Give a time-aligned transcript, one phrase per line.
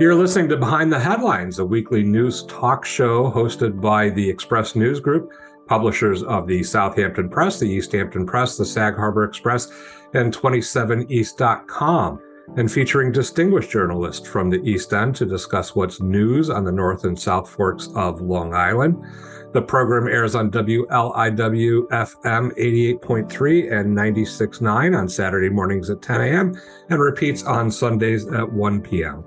[0.00, 4.74] You're listening to Behind the Headlines, a weekly news talk show hosted by the Express
[4.74, 5.30] News Group,
[5.66, 9.70] publishers of the Southampton Press, the East Hampton Press, the Sag Harbor Express,
[10.14, 12.18] and 27east.com,
[12.56, 17.04] and featuring distinguished journalists from the East End to discuss what's news on the North
[17.04, 19.04] and South Forks of Long Island.
[19.52, 26.60] The program airs on WLIW FM 88.3 and 96.9 on Saturday mornings at 10 a.m.
[26.88, 29.22] and repeats on Sundays at 1 p.m.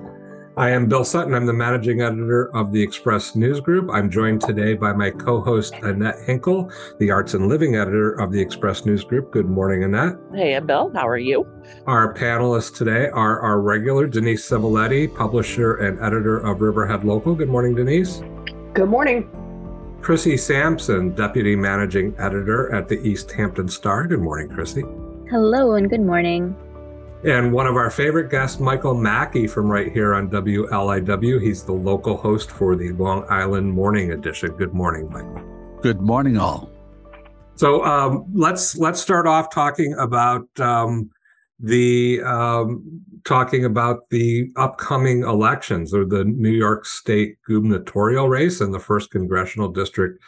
[0.57, 1.33] I am Bill Sutton.
[1.33, 3.89] I'm the managing editor of the Express News Group.
[3.91, 8.31] I'm joined today by my co host, Annette Hinkle, the arts and living editor of
[8.31, 9.31] the Express News Group.
[9.31, 10.15] Good morning, Annette.
[10.33, 10.93] Hey, Bill.
[10.95, 11.45] How are you?
[11.87, 17.35] Our panelists today are our regular Denise Civiletti, publisher and editor of Riverhead Local.
[17.35, 18.23] Good morning, Denise.
[18.73, 19.29] Good morning.
[20.01, 24.07] Chrissy Sampson, deputy managing editor at the East Hampton Star.
[24.07, 24.83] Good morning, Chrissy.
[25.29, 26.55] Hello, and good morning.
[27.25, 31.41] And one of our favorite guests, Michael Mackey from right here on WLIW.
[31.41, 34.51] He's the local host for the Long Island Morning Edition.
[34.51, 35.41] Good morning, Michael.
[35.81, 36.70] Good morning, all.
[37.55, 41.09] So um, let's let's start off talking about um,
[41.59, 42.84] the um,
[43.23, 49.09] talking about the upcoming elections or the New York State gubernatorial race and the first
[49.09, 50.21] congressional district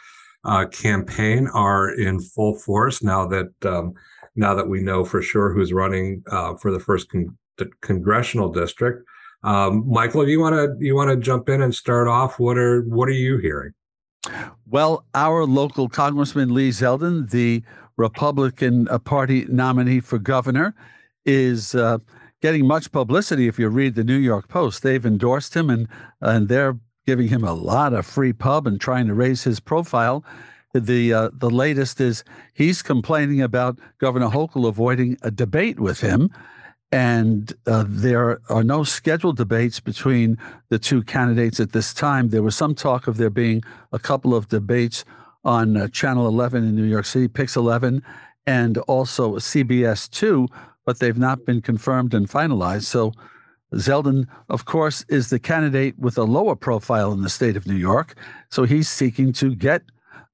[0.44, 3.94] uh, campaign are in full force now that um,
[4.36, 7.36] now that we know for sure who's running uh, for the first con-
[7.80, 9.04] congressional district.
[9.42, 12.38] Um, Michael, you want to you want to jump in and start off?
[12.38, 13.72] What are what are you hearing?
[14.66, 17.62] Well, our local Congressman Lee Zeldin, the
[17.96, 20.74] Republican uh, Party nominee for governor,
[21.24, 21.98] is uh,
[22.42, 23.48] getting much publicity.
[23.48, 25.88] If you read the New York Post, they've endorsed him and
[26.20, 30.24] and they're giving him a lot of free pub and trying to raise his profile.
[30.74, 36.30] The uh, the latest is he's complaining about Governor Hochul avoiding a debate with him,
[36.92, 40.36] and uh, there are no scheduled debates between
[40.68, 42.28] the two candidates at this time.
[42.28, 45.04] There was some talk of there being a couple of debates
[45.44, 48.02] on uh, Channel 11 in New York City, Pix 11,
[48.46, 50.48] and also CBS 2,
[50.84, 52.84] but they've not been confirmed and finalized.
[52.84, 53.12] So
[53.74, 57.76] Zeldin, of course, is the candidate with a lower profile in the state of New
[57.76, 58.14] York.
[58.50, 59.82] So he's seeking to get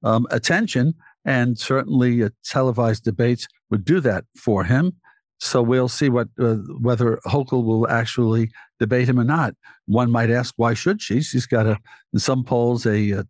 [0.03, 4.93] um, attention, and certainly uh, televised debates would do that for him.
[5.39, 9.53] So we'll see what uh, whether Hochul will actually debate him or not.
[9.85, 11.21] One might ask, why should she?
[11.21, 11.77] She's got a
[12.13, 13.25] in some polls a a,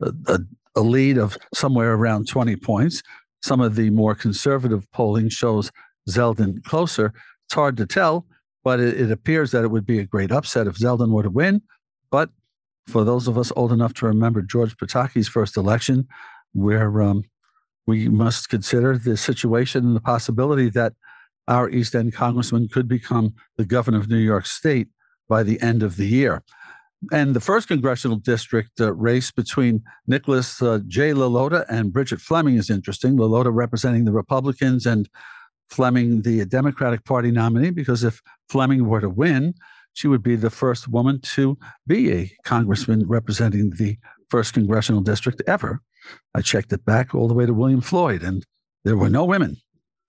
[0.00, 0.40] a,
[0.76, 3.02] a lead of somewhere around 20 points.
[3.42, 5.70] Some of the more conservative polling shows
[6.08, 7.12] Zeldin closer.
[7.46, 8.26] It's hard to tell,
[8.62, 11.30] but it, it appears that it would be a great upset if Zeldin were to
[11.30, 11.62] win.
[12.10, 12.30] But
[12.86, 16.06] for those of us old enough to remember George Pataki's first election,
[16.52, 17.24] where um,
[17.86, 20.94] we must consider the situation and the possibility that
[21.48, 24.88] our East End congressman could become the governor of New York State
[25.28, 26.42] by the end of the year.
[27.12, 31.12] And the first congressional district uh, race between Nicholas uh, J.
[31.12, 33.16] LaLota and Bridget Fleming is interesting.
[33.16, 35.08] LaLota representing the Republicans and
[35.68, 39.54] Fleming, the Democratic Party nominee, because if Fleming were to win,
[39.94, 41.56] she would be the first woman to
[41.86, 43.96] be a congressman representing the
[44.28, 45.80] first congressional district ever.
[46.34, 48.44] I checked it back all the way to William Floyd, and
[48.84, 49.56] there were no women.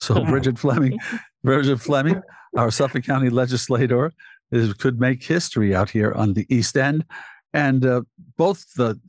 [0.01, 0.99] So Bridget Fleming,
[1.43, 2.21] Bridget Fleming,
[2.57, 4.11] our Suffolk County legislator,
[4.51, 7.05] is, could make history out here on the East End,
[7.53, 8.01] and uh,
[8.37, 8.99] both the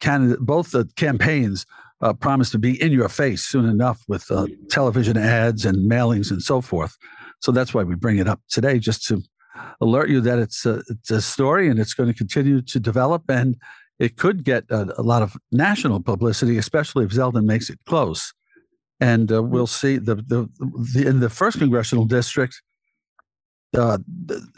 [0.00, 1.64] candidate, both the campaigns
[2.02, 6.30] uh, promise to be in your face soon enough with uh, television ads and mailings
[6.30, 6.96] and so forth.
[7.40, 9.22] So that's why we bring it up today, just to
[9.80, 13.22] alert you that it's a, it's a story and it's going to continue to develop
[13.28, 13.56] and
[13.98, 18.32] it could get a, a lot of national publicity, especially if Zeldin makes it close.
[19.00, 22.60] And uh, we'll see the, the, the in the first congressional district.
[23.74, 23.98] Uh,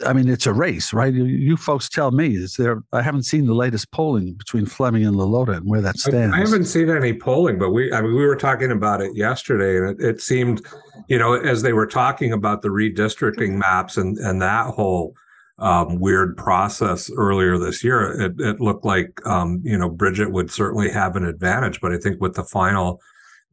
[0.05, 1.13] I mean, it's a race, right?
[1.13, 2.35] You, you, folks tell me.
[2.35, 2.83] Is there?
[2.93, 6.33] I haven't seen the latest polling between Fleming and LaLota and where that stands.
[6.33, 9.15] I, I haven't seen any polling, but we, I mean, we were talking about it
[9.15, 10.65] yesterday, and it, it seemed
[11.07, 15.13] you know, as they were talking about the redistricting maps and and that whole
[15.59, 20.51] um, weird process earlier this year, it, it looked like um, you know Bridget would
[20.51, 21.79] certainly have an advantage.
[21.81, 23.01] But I think with the final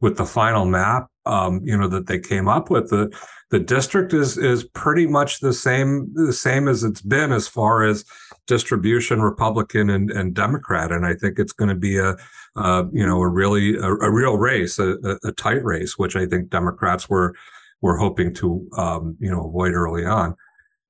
[0.01, 3.17] with the final map, um, you know, that they came up with, the
[3.51, 7.83] the district is is pretty much the same the same as it's been as far
[7.83, 8.03] as
[8.47, 10.91] distribution, Republican and, and Democrat.
[10.91, 12.15] And I think it's going to be a
[12.55, 16.25] uh, you know, a really a, a real race, a, a, tight race, which I
[16.25, 17.35] think Democrats were
[17.81, 20.35] were hoping to um, you know avoid early on.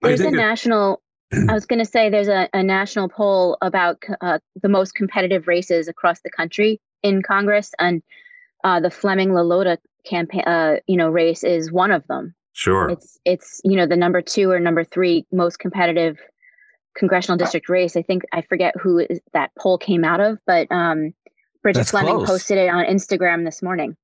[0.01, 1.01] There's a national.
[1.49, 5.47] I was going to say there's a, a national poll about uh, the most competitive
[5.47, 8.03] races across the country in Congress, and
[8.63, 12.35] uh, the Fleming LaLota campaign, uh, you know, race is one of them.
[12.57, 16.17] Sure, it's it's you know the number two or number three most competitive
[16.95, 17.97] congressional district race.
[17.97, 21.13] I think I forget who is, that poll came out of, but um,
[21.61, 22.29] Bridget That's Fleming close.
[22.29, 23.97] posted it on Instagram this morning.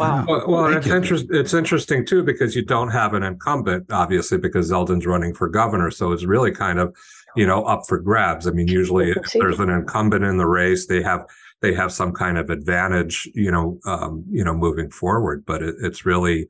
[0.00, 0.24] Wow.
[0.26, 0.96] Well, well it's you.
[0.96, 1.36] interesting.
[1.36, 5.90] It's interesting too because you don't have an incumbent, obviously, because Zeldin's running for governor.
[5.92, 6.96] So it's really kind of,
[7.36, 8.48] you know, up for grabs.
[8.48, 11.24] I mean, usually if there's an incumbent in the race, they have
[11.60, 15.44] they have some kind of advantage, you know, um, you know, moving forward.
[15.46, 16.48] But it, it's really,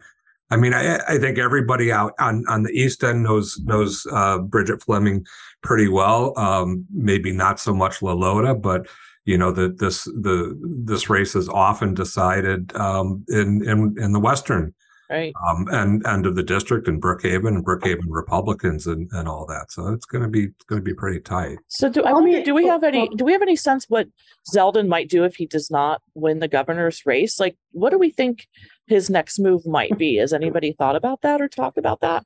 [0.52, 4.38] I mean, I, I think everybody out on on the East End knows knows uh,
[4.38, 5.24] Bridget Fleming
[5.62, 6.38] pretty well.
[6.38, 8.86] Um, maybe not so much Lalota, but
[9.24, 14.20] you know that this the this race is often decided um, in in in the
[14.20, 14.74] western
[15.12, 15.34] Right.
[15.46, 19.70] um, end end of the district in Brookhaven and Brookhaven Republicans and and all that.
[19.70, 21.58] So it's going to be it's going to be pretty tight.
[21.68, 24.08] So do I Let wonder, do we have any do we have any sense what
[24.54, 27.38] Zeldin might do if he does not win the governor's race?
[27.38, 28.48] Like what do we think
[28.86, 30.16] his next move might be?
[30.16, 32.24] Has anybody thought about that or talked about that?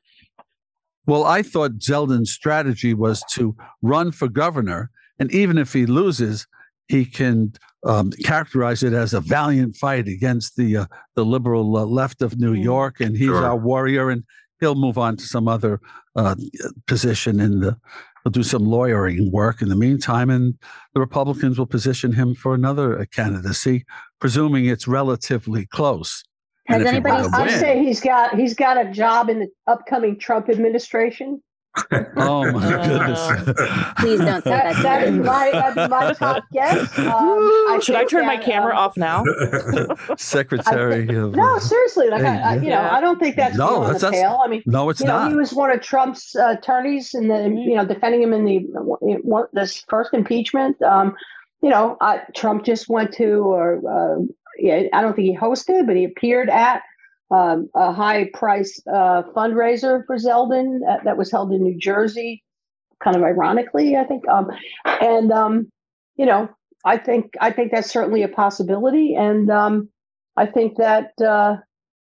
[1.06, 6.46] Well, I thought Zeldin's strategy was to run for governor, and even if he loses,
[6.88, 7.52] he can
[7.86, 12.38] um, characterize it as a valiant fight against the uh, the liberal uh, left of
[12.38, 12.64] New Mm.
[12.64, 13.44] York, and he's Sure.
[13.44, 14.24] our warrior, and
[14.58, 15.80] he'll move on to some other
[16.16, 16.34] uh,
[16.86, 17.76] position in the.
[18.24, 20.54] He'll do some lawyering work in the meantime, and
[20.94, 23.84] the Republicans will position him for another uh, candidacy,
[24.20, 26.24] presuming it's relatively close.
[26.68, 28.90] Has And if he were anybody to I win- say he's got he's got a
[28.90, 31.42] job in the upcoming Trump administration.
[32.16, 33.92] Oh my Uh, goodness!
[33.98, 34.82] Please don't say That, that.
[34.82, 36.98] that is my that's my top guess.
[36.98, 39.24] Um, Should I think turn my camera um, off now?
[40.16, 42.08] Secretary of No, seriously.
[42.08, 44.40] Like I, I, you know, I don't think that's No, beyond that's- the that's- pale.
[44.42, 45.30] I mean, no, it's you know, not.
[45.30, 48.58] he was one of Trump's uh, attorneys in the, you know, defending him in the
[48.70, 50.80] one, this first impeachment.
[50.82, 51.14] Um,
[51.62, 54.22] you know, I, Trump just went to, or uh,
[54.58, 56.82] yeah, I don't think he hosted, but he appeared at
[57.30, 62.42] um, a high price uh, fundraiser for Zeldin that, that was held in New Jersey,
[63.02, 64.26] kind of ironically, I think.
[64.28, 64.50] Um,
[64.84, 65.70] and um,
[66.16, 66.48] you know,
[66.84, 69.88] I think I think that's certainly a possibility, and um,
[70.36, 71.12] I think that.
[71.20, 71.56] Uh,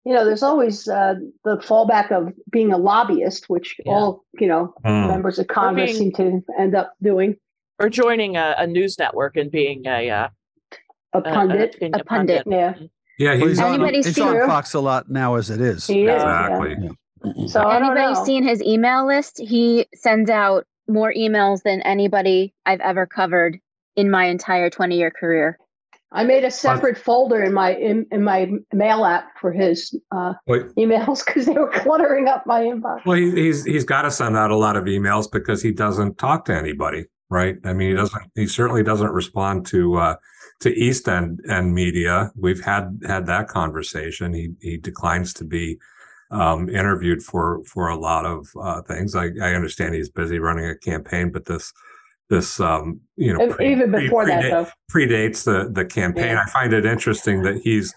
[0.06, 3.92] you know, there's always uh, the fallback of being a lobbyist, which Yeah.
[3.92, 5.08] all you know Hmm.
[5.08, 7.36] members of Congress being- seem to end up doing.
[7.78, 10.28] or joining a, a news network and being a, uh,
[11.12, 12.44] A a- pundit, being A pundit.
[12.46, 12.74] yeah,
[13.18, 14.46] yeah, Well, he's he's on, Anybody he's see on?
[14.46, 15.86] Fox a lot now as it is.
[15.86, 16.14] he is.
[16.14, 16.76] exactly.
[16.80, 17.46] yeah.
[17.48, 19.38] So I Anybody seen his email list?
[19.40, 23.58] He sends out more emails than anybody I've ever covered
[23.96, 25.58] in my entire 20 year career.
[26.12, 30.32] I made a separate folder in my in, in my mail app for his uh,
[30.48, 33.04] Wait, emails because they were cluttering up my inbox.
[33.06, 36.18] Well, he, he's he's got to send out a lot of emails because he doesn't
[36.18, 37.56] talk to anybody, right?
[37.64, 38.22] I mean, he doesn't.
[38.34, 40.14] He certainly doesn't respond to uh,
[40.60, 42.30] to East End and media.
[42.36, 44.32] We've had had that conversation.
[44.34, 45.78] He he declines to be
[46.30, 49.14] um, interviewed for for a lot of uh, things.
[49.16, 51.72] I, I understand he's busy running a campaign, but this
[52.28, 54.68] this um, you know pre- even pre- before that, predate- though.
[54.92, 56.26] predates the the campaign.
[56.36, 56.44] Yeah.
[56.46, 57.92] I find it interesting that he's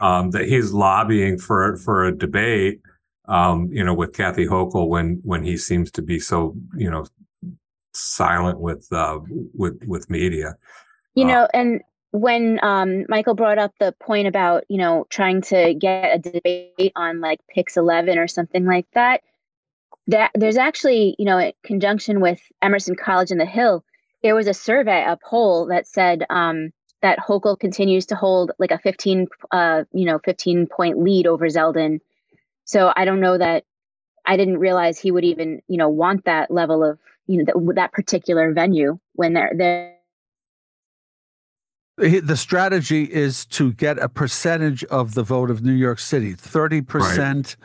[0.00, 2.80] um, that he's lobbying for for a debate,
[3.28, 7.04] um, you know, with Kathy Hochul when when he seems to be so you know
[7.94, 9.18] silent with uh,
[9.54, 10.56] with with media.
[11.14, 15.42] You Uh, know, and when um, Michael brought up the point about, you know, trying
[15.42, 19.22] to get a debate on like Pix 11 or something like that,
[20.06, 23.84] that there's actually, you know, in conjunction with Emerson College in the Hill,
[24.22, 28.70] there was a survey, a poll that said um, that Hochul continues to hold like
[28.70, 32.00] a 15, uh, you know, 15 point lead over Zeldin.
[32.64, 33.64] So I don't know that
[34.26, 37.74] I didn't realize he would even, you know, want that level of, you know, that,
[37.76, 39.97] that particular venue when they're there.
[42.00, 46.32] He- The strategy is to get a percentage of the vote of New York City.
[46.34, 47.56] Thirty percent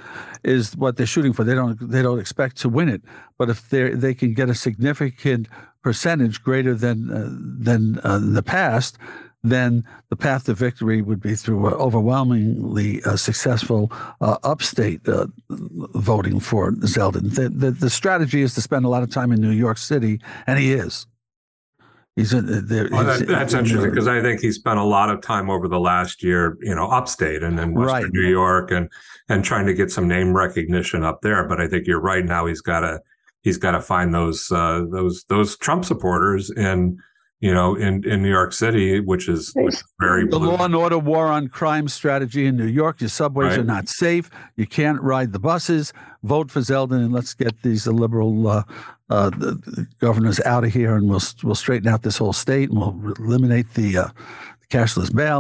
[0.44, 1.44] is what they're shooting for.
[1.44, 3.02] They don't they don't expect to win it,
[3.38, 5.48] but if they they can get a significant
[5.84, 7.30] percentage greater than uh,
[7.66, 8.98] than uh, the past,
[9.44, 15.28] then the path to victory would be through uh, overwhelmingly uh, successful uh, upstate uh,
[15.50, 17.36] voting for Zeldin.
[17.36, 20.20] The, the the strategy is to spend a lot of time in New York City,
[20.48, 21.06] and he is.
[22.16, 22.88] He's in there.
[22.92, 25.68] Well, he's that, that's interesting because I think he spent a lot of time over
[25.68, 28.14] the last year, you know, upstate and in Western Right.
[28.14, 28.88] New York and
[29.30, 31.48] and trying to get some name recognition up there.
[31.48, 32.24] But I think you're right.
[32.24, 33.00] Now he's got to
[33.42, 37.00] he's got to find those uh, those those Trump supporters in
[37.40, 40.52] you know in in New York City, which is, which is very The blue.
[40.52, 43.02] law and order war on crime strategy in New York.
[43.02, 44.30] Your subways are not safe.
[44.56, 45.92] You can't ride the buses.
[46.22, 48.64] Vote for Zeldin and let's get these liberal uh,
[49.14, 52.70] uh, the, the governors out of here, and we'll we'll straighten out this whole state,
[52.70, 54.08] and we'll eliminate the uh,
[54.70, 55.40] cashless bail.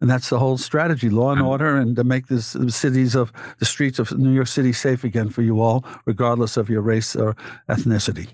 [0.00, 3.14] And that's the whole strategy: law and And- order, and to make this the cities
[3.14, 6.82] of the streets of New York City safe again for you all, regardless of your
[6.82, 7.36] race or
[7.68, 8.28] ethnicity.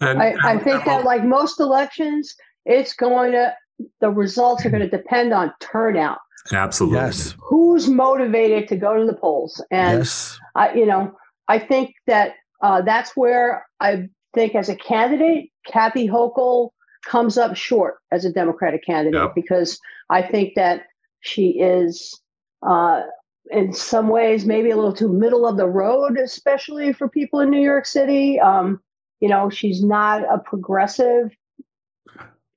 [0.00, 3.54] And I, I think that, like most elections, it's going to
[4.00, 6.18] the results are going to depend on turnout.
[6.52, 6.98] absolutely.
[6.98, 7.34] Yes.
[7.38, 9.62] Who's motivated to go to the polls?
[9.70, 10.38] And yes.
[10.54, 11.14] I, you know,
[11.48, 16.70] I think that uh, that's where I think as a candidate, Kathy Hochul
[17.04, 19.34] comes up short as a Democratic candidate Yep.
[19.34, 19.78] because
[20.10, 20.82] I think that
[21.20, 22.20] she is,
[22.66, 23.02] uh,
[23.50, 27.50] in some ways, maybe a little too middle of the road, especially for people in
[27.50, 28.38] New York City.
[28.38, 28.80] Um,
[29.20, 31.34] you know, she's not a progressive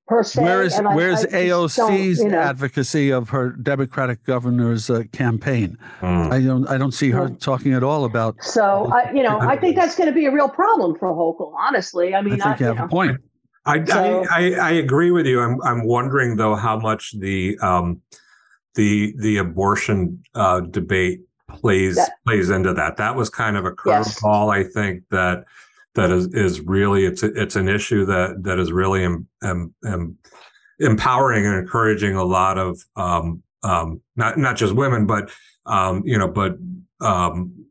[0.08, 0.44] per se.
[0.44, 5.04] Where is and I- where's I AOC's you know, advocacy of her Democratic governor's uh,
[5.12, 5.78] campaign?
[6.02, 6.32] Mm.
[6.32, 7.36] I don't I don't see her Yeah.
[7.40, 8.36] talking at all about.
[8.44, 11.54] So I, you know, I think that's going to be a real problem for Hochul.
[11.58, 13.18] Honestly, I mean, I mean, think you have know, a point.
[13.66, 15.40] I, So- I, I I agree with you.
[15.40, 18.02] I'm I'm wondering though how much the um
[18.76, 22.98] the the abortion uh, debate plays That- plays into that.
[22.98, 24.20] That was kind of a Yes.
[24.20, 24.52] curveball.
[24.54, 25.46] I think that
[25.96, 30.18] that is is really it's it's an issue that that is really em, em, em,
[30.80, 35.32] empowering and encouraging a lot of um, um, not not just women, but
[35.66, 36.58] um, you know, but
[37.00, 37.66] um,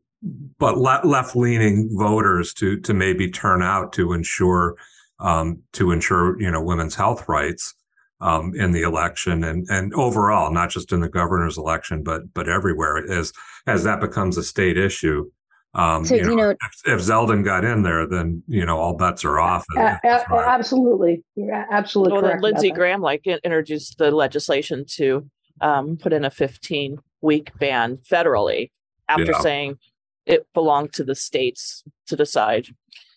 [0.57, 4.75] but le- left leaning voters to to maybe turn out to ensure
[5.19, 7.75] um, to ensure you know women's health rights
[8.21, 12.49] um, in the election and and overall, not just in the governor's election, but but
[12.49, 13.33] everywhere as
[13.67, 15.29] as that becomes a state issue.
[15.75, 18.77] Um, So, you know, you know, if, if Zeldin got in there, then you know
[18.77, 19.65] all bets are off.
[19.75, 20.47] A- a- That's right.
[20.47, 22.71] absolutely, you're absolutely Well, then Lindsey.
[22.71, 25.29] Graham like introduced the legislation to
[25.61, 28.69] um, put in a 15 week ban federally
[29.09, 29.39] after Yeah.
[29.39, 29.77] saying
[30.25, 32.67] it belonged to the states to decide.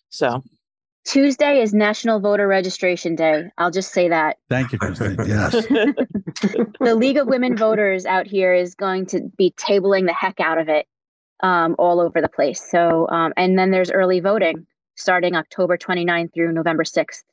[0.09, 0.43] So
[1.05, 3.45] Tuesday is National Voter Registration Day.
[3.57, 4.37] I'll just say that.
[4.49, 5.15] Thank you, Christine.
[5.27, 5.53] Yes.
[6.79, 10.57] The League of Women Voters out here is going to be tabling the heck out
[10.57, 10.85] of it
[11.41, 12.61] um, all over the place.
[12.69, 14.65] So, um, and then there's early voting
[14.95, 17.23] starting October 29th through November 6th.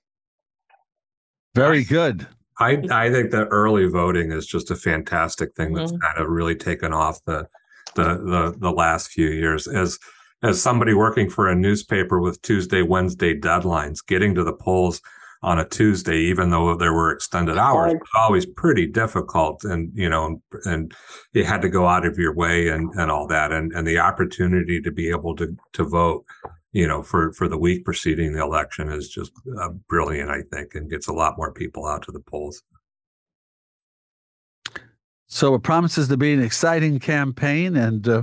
[1.54, 2.26] Very good.
[2.58, 6.00] I I think that early voting is just a fantastic thing that's Mhm.
[6.00, 7.48] kind of really taken off the
[7.94, 9.66] the the the last few years.
[9.66, 9.98] As
[10.42, 15.00] as somebody working for a newspaper with Tuesday Wednesday deadlines, getting to the polls
[15.44, 18.00] on a Tuesday, even though there were extended hours, Hard.
[18.00, 19.62] was always pretty difficult.
[19.62, 20.94] And you know, and
[21.32, 23.98] you had to go out of your way and and all that, and and the
[23.98, 26.24] opportunity to be able to to vote.
[26.72, 30.74] You know, for for the week preceding the election is just uh, brilliant, I think,
[30.74, 32.62] and gets a lot more people out to the polls.
[35.26, 38.22] So it promises to be an exciting campaign, and uh,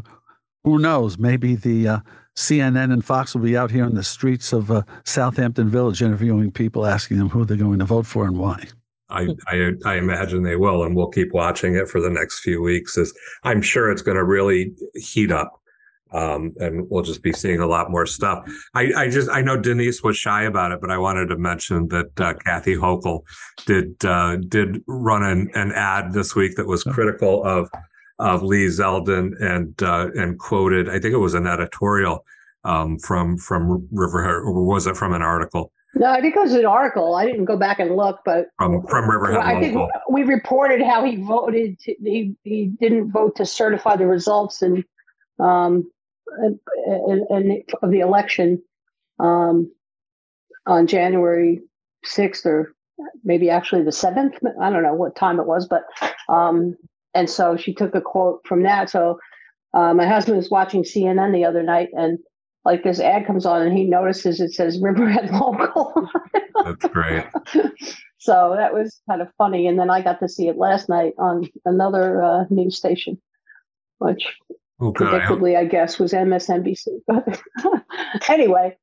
[0.64, 1.18] who knows?
[1.18, 2.00] Maybe the uh,
[2.36, 6.52] CNN and Fox will be out here on the streets of uh, Southampton Village interviewing
[6.52, 8.66] people, asking them who they're going to vote for and why.
[9.10, 12.62] I, I I imagine they will, and we'll keep watching it for the next few
[12.62, 12.98] weeks.
[12.98, 15.62] As I'm sure it's going to really heat up,
[16.14, 18.46] um, and we'll just be seeing a lot more stuff.
[18.74, 21.88] I, I just I know Denise was shy about it, but I wanted to mention
[21.90, 23.22] that uh, Kathy Hochul
[23.66, 27.70] did uh, did run an, an ad this week that was critical of
[28.22, 32.24] of Lee Zeldin and uh, and quoted I think it was an editorial
[32.64, 36.54] um, from from Riverhead or was it from an article No, I think it was
[36.54, 37.16] an article.
[37.16, 39.90] I didn't go back and look, but from from Riverhead I think Local.
[40.10, 41.80] we reported how he voted.
[41.80, 44.84] To, he he didn't vote to certify the results and
[45.40, 45.92] um
[46.44, 48.62] and, and, and of the election
[49.20, 49.72] um
[50.66, 51.60] on January
[52.06, 52.74] sixth or
[53.24, 54.36] maybe actually the seventh.
[54.62, 55.84] I don't know what time it was, but
[56.30, 56.78] um
[57.14, 58.90] and so she took a quote from that.
[58.90, 59.20] So
[59.74, 62.20] uh, my husband was watching CNN the other night and.
[62.64, 66.08] Like this ad comes on and he notices it says Riverhead Local.
[66.64, 67.26] That's great.
[68.20, 69.66] so that was kind of funny.
[69.66, 73.20] And then I got to see it last night on another uh, news station,
[73.98, 74.28] which
[74.82, 75.14] Oh, good.
[75.14, 76.88] I predictably, I guess, was MSNBC.
[77.08, 78.78] But anyway,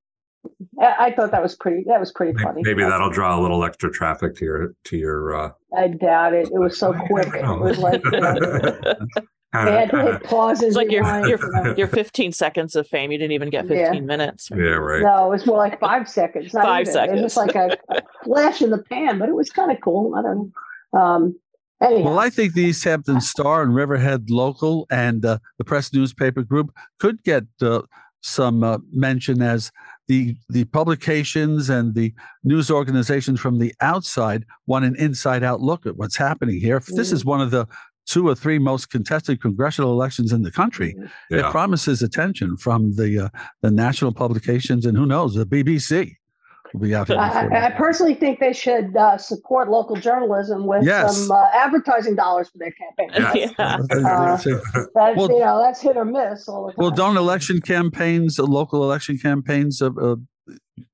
[0.80, 1.85] I, I thought that was pretty.
[1.87, 2.62] That was pretty funny.
[2.64, 5.35] Maybe that'll draw a little extra traffic to your to your.
[5.37, 6.49] Uh, I doubt it.
[6.52, 7.28] It was so quick.
[7.35, 8.35] It was like you know,
[9.52, 11.75] they had to hit pause it's like your rewind, your you know.
[11.76, 13.11] your 15 seconds of fame.
[13.11, 13.87] You didn't even get Yeah.
[13.87, 14.50] 15 minutes.
[14.50, 15.02] yeah, right.
[15.02, 16.52] No, it was more like five seconds.
[16.52, 17.18] not Five even.
[17.18, 20.14] It was like a, a flash in the pan, but it was kind of cool.
[20.16, 20.52] I don't
[20.92, 21.00] know.
[21.00, 21.40] Um,
[21.82, 25.92] anyhow, Well, I think the East Hampton Star and Riverhead Local and uh, the Press
[25.92, 27.82] Newspaper Group could get uh,
[28.20, 29.70] some uh, mention as
[30.09, 32.12] the the publications and the
[32.43, 36.77] news organizations from the outside want an inside out look at what's happening here.
[36.77, 37.67] If this is one of the
[38.07, 40.97] two or three most contested congressional elections in the country,
[41.31, 43.29] it promises attention from the uh,
[43.62, 46.17] the national publications and who knows the BBC
[46.72, 47.16] will be out here.
[47.18, 51.16] I, I- I personally think they should uh, support local journalism with Yes.
[51.16, 53.10] some uh, advertising dollars for their campaign.
[53.14, 53.48] Yeah.
[53.58, 54.37] Yeah.
[54.94, 56.76] That's Well- you know that's hit or miss all the time.
[56.78, 60.16] Well, don't election campaigns, uh, local election campaigns, uh, uh,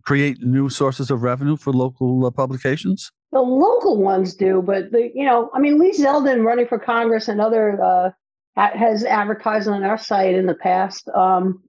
[0.05, 3.11] create new sources of revenue for local uh, publications?
[3.33, 7.27] The local ones do, but the you know, I mean, Lee Zeldin running for Congress
[7.29, 8.11] and other uh,
[8.57, 11.09] has advertised on our site in the past.
[11.09, 11.63] Um,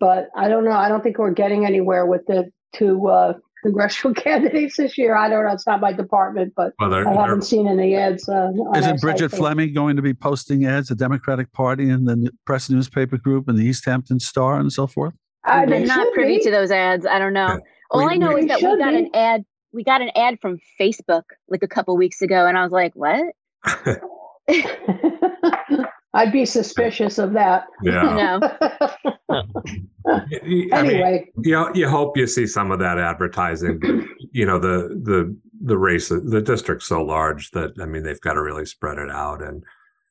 [0.00, 0.72] but I don't know.
[0.72, 5.16] I don't think we're getting anywhere with the two uh, congressional candidates this year.
[5.16, 5.52] I don't know.
[5.52, 8.28] It's not my department, but well, they're, I haven't seen any ads.
[8.28, 12.70] Uh, Isn't Bridget Fleming going to be posting ads, the Democratic Party and the press
[12.70, 15.14] newspaper group and the East Hampton Star and so forth?
[15.46, 16.44] Uh, I'm not privy be.
[16.44, 17.06] to those ads.
[17.06, 17.46] I don't know.
[17.46, 17.58] Yeah.
[17.90, 18.98] All we, I know is that we got be.
[18.98, 19.44] an ad.
[19.72, 22.92] We got an ad from Facebook like a couple weeks ago, and I was like,
[22.94, 23.26] "What?"
[26.16, 27.66] I'd be suspicious of that.
[27.82, 28.40] Yeah.
[29.28, 29.42] no.
[30.72, 33.80] anyway, mean, you you hope you see some of that advertising.
[34.32, 38.32] you know, the the the race, the district's so large that I mean, they've got
[38.32, 39.62] to really spread it out, and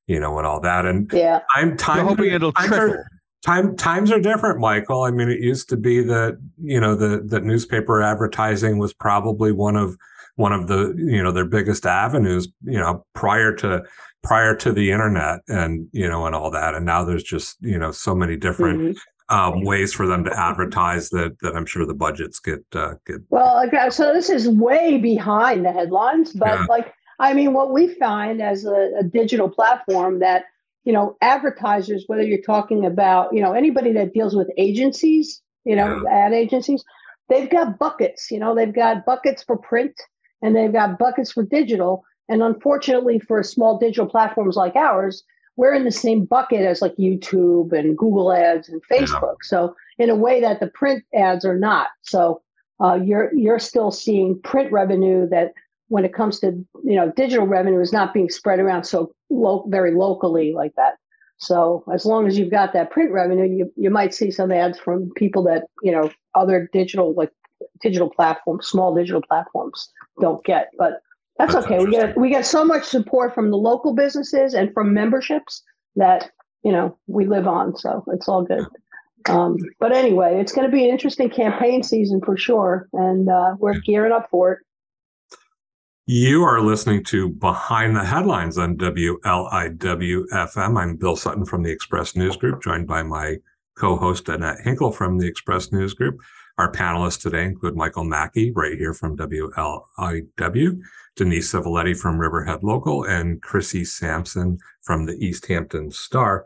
[0.05, 0.85] you know, and all that.
[0.85, 3.03] And yeah, I'm time hoping it'll trickle.
[3.43, 5.03] Time times are different, Michael.
[5.03, 9.51] I mean, it used to be that you know the the newspaper advertising was probably
[9.51, 9.97] one of
[10.35, 13.83] one of the you know their biggest avenues you know prior to
[14.25, 17.77] prior to the internet and you know and all that and now there's just you
[17.77, 19.35] know so many different mm-hmm.
[19.35, 23.17] um, ways for them to advertise that that i'm sure the budgets get uh, get
[23.29, 26.65] well okay, so this is way behind the headlines but yeah.
[26.67, 30.45] like i mean what we find as a, a digital platform that
[30.85, 35.75] you know advertisers whether you're talking about you know anybody that deals with agencies you
[35.75, 36.25] know yeah.
[36.25, 36.83] ad agencies
[37.29, 39.93] they've got buckets you know they've got buckets for print
[40.41, 45.23] and they've got buckets for digital and unfortunately, for small digital platforms like ours,
[45.57, 49.37] we're in the same bucket as like YouTube and Google ads and Facebook.
[49.43, 51.89] So in a way that the print ads are not.
[52.01, 52.41] So
[52.83, 55.53] uh, you're you're still seeing print revenue that
[55.87, 56.47] when it comes to
[56.83, 60.95] you know digital revenue is not being spread around so lo- very locally like that.
[61.37, 64.79] So as long as you've got that print revenue, you you might see some ads
[64.79, 67.31] from people that you know other digital like
[67.81, 69.89] digital platforms, small digital platforms
[70.19, 70.71] don't get.
[70.77, 71.01] But
[71.37, 71.83] that's, That's okay.
[71.83, 75.63] We get we get so much support from the local businesses and from memberships
[75.95, 76.31] that
[76.63, 78.65] you know we live on, so it's all good.
[79.27, 83.55] Um, but anyway, it's going to be an interesting campaign season for sure, and uh,
[83.57, 84.59] we're gearing up for it.
[86.07, 90.79] You are listening to Behind the Headlines on WLIW FM.
[90.79, 93.37] I'm Bill Sutton from the Express News Group, joined by my
[93.75, 96.19] co-host Annette Hinkle from the Express News Group.
[96.59, 100.79] Our panelists today include Michael Mackey, right here from WLIW,
[101.15, 106.45] Denise Civiletti from Riverhead Local, and Chrissy Sampson from the East Hampton Star.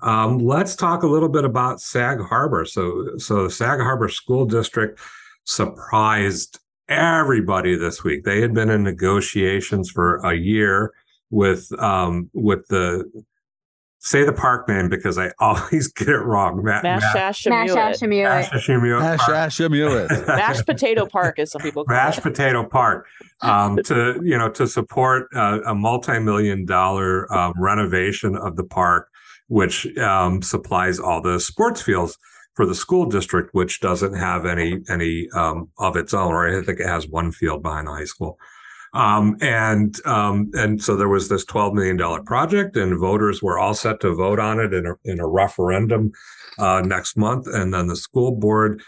[0.00, 2.64] Um, let's talk a little bit about Sag Harbor.
[2.64, 4.98] So, so the Sag Harbor School District
[5.44, 8.24] surprised everybody this week.
[8.24, 10.92] They had been in negotiations for a year
[11.30, 13.10] with um, with the
[14.00, 16.62] say the park name because I always get it wrong.
[16.64, 17.94] Ma- Mashashimuet.
[18.48, 20.26] Mashashimuet.
[20.26, 22.22] Mashed Potato Park, as some people call Mashed it.
[22.22, 23.06] Potato Park.
[23.40, 29.08] Um, to you know, to support uh, a multi-million dollar um, renovation of the park,
[29.46, 32.18] which um, supplies all the sports fields
[32.54, 36.64] for the school district, which doesn't have any any um, of its own, or I
[36.64, 38.38] think it has one field behind the high school.
[38.94, 43.58] Um, and um, and so there was this twelve million dollar project, and voters were
[43.58, 46.12] all set to vote on it in a in a referendum
[46.58, 47.46] uh, next month.
[47.46, 48.82] And then the school board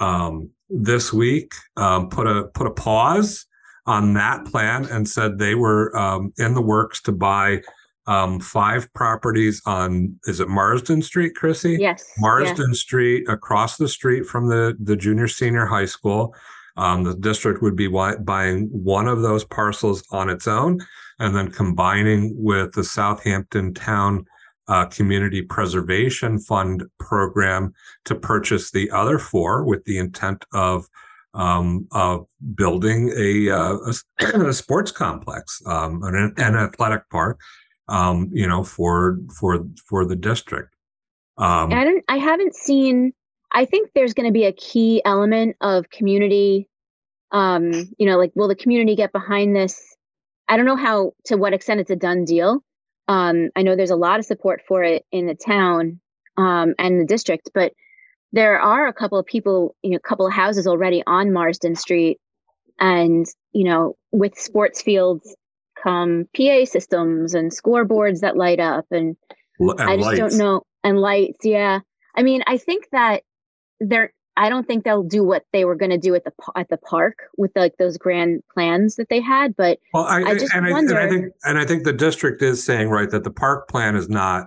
[0.00, 3.46] um, this week um, put a put a pause
[3.86, 7.60] on that plan and said they were um, in the works to buy
[8.06, 11.78] um, five properties on is it Marsden Street, Chrissy?
[11.80, 12.04] Yes.
[12.18, 12.80] Marsden yes.
[12.80, 16.34] Street across the street from the the junior senior high school.
[16.76, 20.80] Um, the district would be buying one of those parcels on its own
[21.18, 24.24] and then combining with the Southampton Town
[24.66, 27.72] uh, Community Preservation Fund program
[28.06, 30.88] to purchase the other four with the intent of
[31.34, 33.76] um, of building a, uh,
[34.20, 37.40] a, a sports complex, um, an, an, athletic park,
[37.88, 40.74] um, you know, for for for the district.
[41.36, 42.04] Um, I don't.
[42.08, 43.12] I haven't seen
[43.54, 46.68] I think there's going to be a key element of community.
[47.30, 49.96] Um, you know, like, will the community get behind this?
[50.48, 52.62] I don't know how, to what extent it's a done deal.
[53.08, 56.00] Um, I know there's a lot of support for it in the town
[56.36, 57.72] um, and the district, but
[58.32, 61.76] there are a couple of people, you know, a couple of houses already on Marsden
[61.76, 62.18] Street,
[62.80, 65.36] and you know, with sports fields
[65.80, 69.16] come PA systems and scoreboards that light up, and,
[69.60, 70.18] and I just lights.
[70.18, 71.44] don't know, and lights.
[71.44, 71.80] Yeah,
[72.16, 73.22] I mean, I think that
[73.80, 76.68] they're I don't think they'll do what they were going to do at the at
[76.68, 79.54] the park with like those grand plans that they had.
[79.56, 80.98] But well, I, I just and wonder.
[80.98, 83.68] I, and I think and I think the district is saying right that the park
[83.68, 84.46] plan is not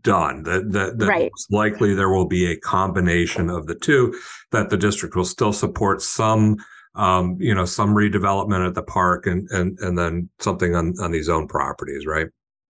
[0.00, 0.42] done.
[0.44, 1.30] That that, that Right.
[1.32, 4.18] most likely there will be a combination of the two.
[4.52, 6.56] That the district will still support some,
[6.94, 11.12] um, you know, some redevelopment at the park and and and then something on on
[11.12, 12.28] these own properties, right?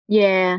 [0.08, 0.58] Yeah.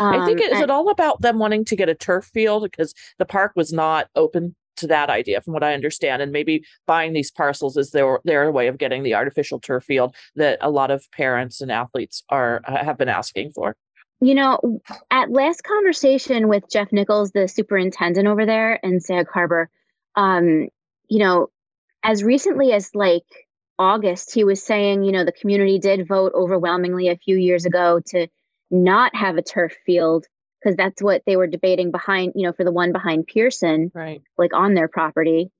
[0.00, 2.24] I think Um, it, is and- it all about them wanting to get a turf
[2.32, 6.30] field because the park was not open to that idea, from what I understand, and
[6.30, 10.58] maybe buying these parcels is their their way of getting the artificial turf field that
[10.60, 13.76] a lot of parents and athletes are have been asking for.
[14.20, 19.68] You know, at last conversation with Jeff Nichols, the superintendent over there in Sag Harbor,
[20.14, 20.68] um,
[21.08, 21.48] you know,
[22.02, 23.24] as recently as like
[23.78, 28.00] August, he was saying, you know, the community did vote overwhelmingly a few years ago
[28.06, 28.28] to
[28.70, 30.26] not have a turf field
[30.64, 34.22] because that's what they were debating behind, you know, for the one behind Pierson, Right.
[34.38, 35.50] like on their property.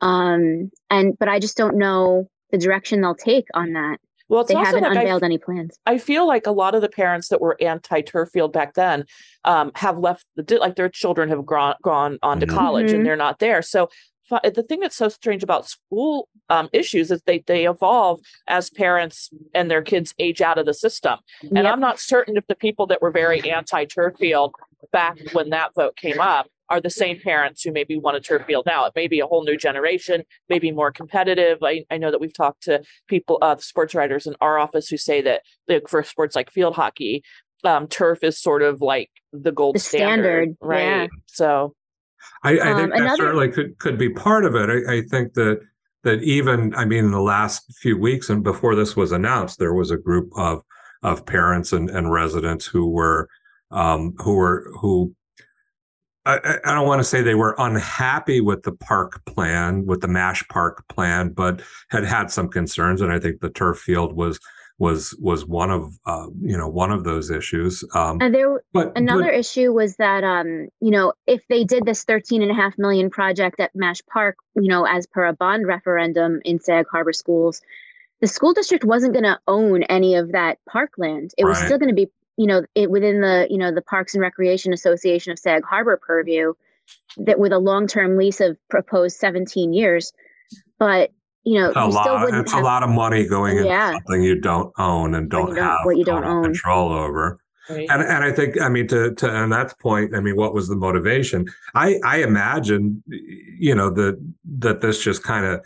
[0.00, 3.98] Um, and but I just don't know the direction they'll take on that.
[4.28, 5.76] Well, it's They also haven't like I unveiled any plans.
[5.86, 9.04] I feel like a lot of the parents that were anti turf field back then
[9.44, 12.54] um, have left the di- like their children have gone gone on to Mhm.
[12.54, 12.96] college Mhm.
[12.96, 13.60] and they're not there.
[13.62, 13.92] So fi-
[14.38, 19.30] the thing that's so strange about school um, issues is they they evolve as parents
[19.54, 21.18] and their kids age out of the system.
[21.42, 21.72] And Yep.
[21.72, 24.54] I'm not certain if the people that were very anti turf field
[24.92, 28.46] back when that vote came up are the same parents who maybe want a turf
[28.46, 28.84] field now.
[28.86, 31.58] It may be a whole new generation, maybe more competitive.
[31.64, 34.96] I, I know that we've talked to people, uh, sports writers in our office who
[34.96, 37.24] say that like, for sports like field hockey,
[37.64, 40.82] um, turf is sort of like the gold The standard, right?
[40.82, 41.06] yeah.
[41.26, 41.74] So
[42.42, 44.68] I, I Um, think that another- certainly could could be part of it.
[44.70, 45.60] I, I think that
[46.04, 49.74] that even I mean in the last few weeks and before this was announced, there
[49.74, 50.62] was a group of
[51.02, 53.28] of parents and, and residents who were
[53.70, 55.14] um, who were who
[56.26, 60.08] I- I don't want to say they were unhappy with the park plan, with the
[60.08, 64.38] Mash Park plan, but had had some concerns, and I think the turf field was
[64.80, 67.84] was was one of uh, you know one of those issues.
[67.94, 71.84] Um, And there but Another but, issue was that, um, you know, if they did
[71.84, 75.34] this 13 and a half million project at Mash Park, you know, as per a
[75.34, 77.60] bond referendum in Sag Harbor schools,
[78.22, 81.32] the school district wasn't going to own any of that parkland.
[81.36, 81.66] It was Right.
[81.66, 84.72] still going to be, you know, it within the, you know, the Parks and Recreation
[84.72, 86.54] Association of Sag Harbor purview
[87.18, 90.12] that with a long-term lease of proposed 17 years.
[90.78, 91.10] But,
[91.44, 92.20] you know, a you lot.
[92.22, 93.92] wouldn't It's have, a lot of money going into Yeah.
[93.92, 96.44] something you don't own and don't don't- have what you don't own.
[96.44, 97.38] control over.
[97.68, 97.86] right.
[97.90, 100.14] And and I think I mean to to and that's point.
[100.14, 101.46] I mean, what was the motivation?
[101.74, 103.02] I I imagine
[103.58, 104.18] you know that
[104.58, 105.60] that this just kind of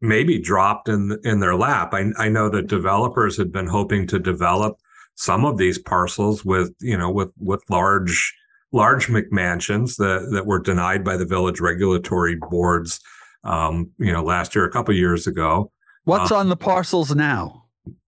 [0.00, 1.92] maybe dropped in in their lap.
[1.92, 4.76] I I know that developers had been hoping to develop
[5.16, 8.34] some of these parcels with you know with with large
[8.72, 13.00] large McMansions that that were denied by the village regulatory boards.
[13.44, 15.70] Um, you know, last year, a couple years ago,
[16.04, 17.64] What's Uh, on the parcels now?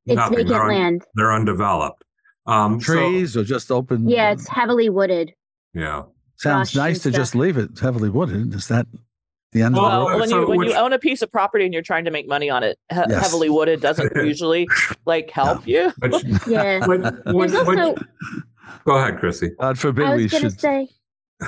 [0.06, 0.38] it's nothing.
[0.38, 1.02] vacant They're un- land.
[1.14, 2.02] they're undeveloped.
[2.46, 4.08] Um, so- Trees or just open?
[4.08, 5.32] Yeah, it's heavily wooded.
[5.74, 6.04] yeah.
[6.36, 8.52] Sounds brush and nice to just leave it heavily wooded.
[8.54, 8.86] Is that
[9.52, 11.22] the end Well, of the Well, when so you when which- you own a piece
[11.22, 13.22] of property and you're trying to make money on it, he- Yes.
[13.22, 14.66] heavily wooded doesn't usually
[15.06, 15.92] like help you.
[16.00, 16.84] Which, Yeah.
[16.86, 17.94] which, which, There's also,
[18.84, 19.50] go ahead, Chrissy.
[19.60, 20.60] God forbid we was going to should.
[20.60, 20.88] say,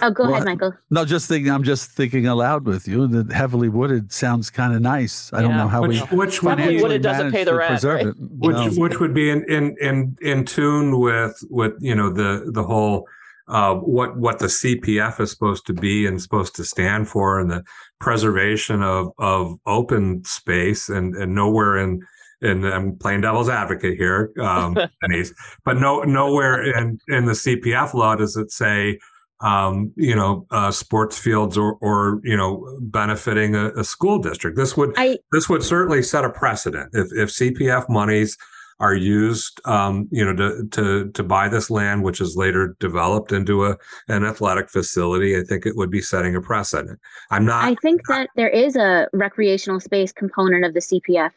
[0.02, 0.74] oh, go ahead, Michael.
[0.90, 1.50] No, just thinking.
[1.50, 3.07] I'm just thinking aloud with you.
[3.07, 5.33] The heavily wooded sounds kind of nice.
[5.33, 8.07] I don't know how Which, we which would Heavily wooded doesn't pay the rent, right?
[8.07, 8.14] it.
[8.18, 8.70] which No.
[8.70, 13.07] which would be in in in in tune with with you know the the whole
[13.48, 17.50] uh, what what the CPF is supposed to be and supposed to stand for, and
[17.50, 17.64] the
[18.00, 22.02] preservation of of open space, and and nowhere in
[22.44, 25.33] and I'm playing devil's advocate here, um, Denise,
[25.64, 28.98] but no nowhere in in the CPF law does it say
[29.44, 34.57] um, you know uh, sports fields or or you know benefiting a, a school district.
[34.57, 38.37] This would I this would certainly set a precedent if if CPF monies
[38.80, 43.33] are used, um, you know, to to to buy this land, which is later developed
[43.33, 43.76] into a
[44.09, 45.38] an athletic facility.
[45.38, 46.98] I think it would be setting a precedent.
[47.30, 47.64] I'm not.
[47.64, 51.30] I think that there is a recreational space component of the CPF.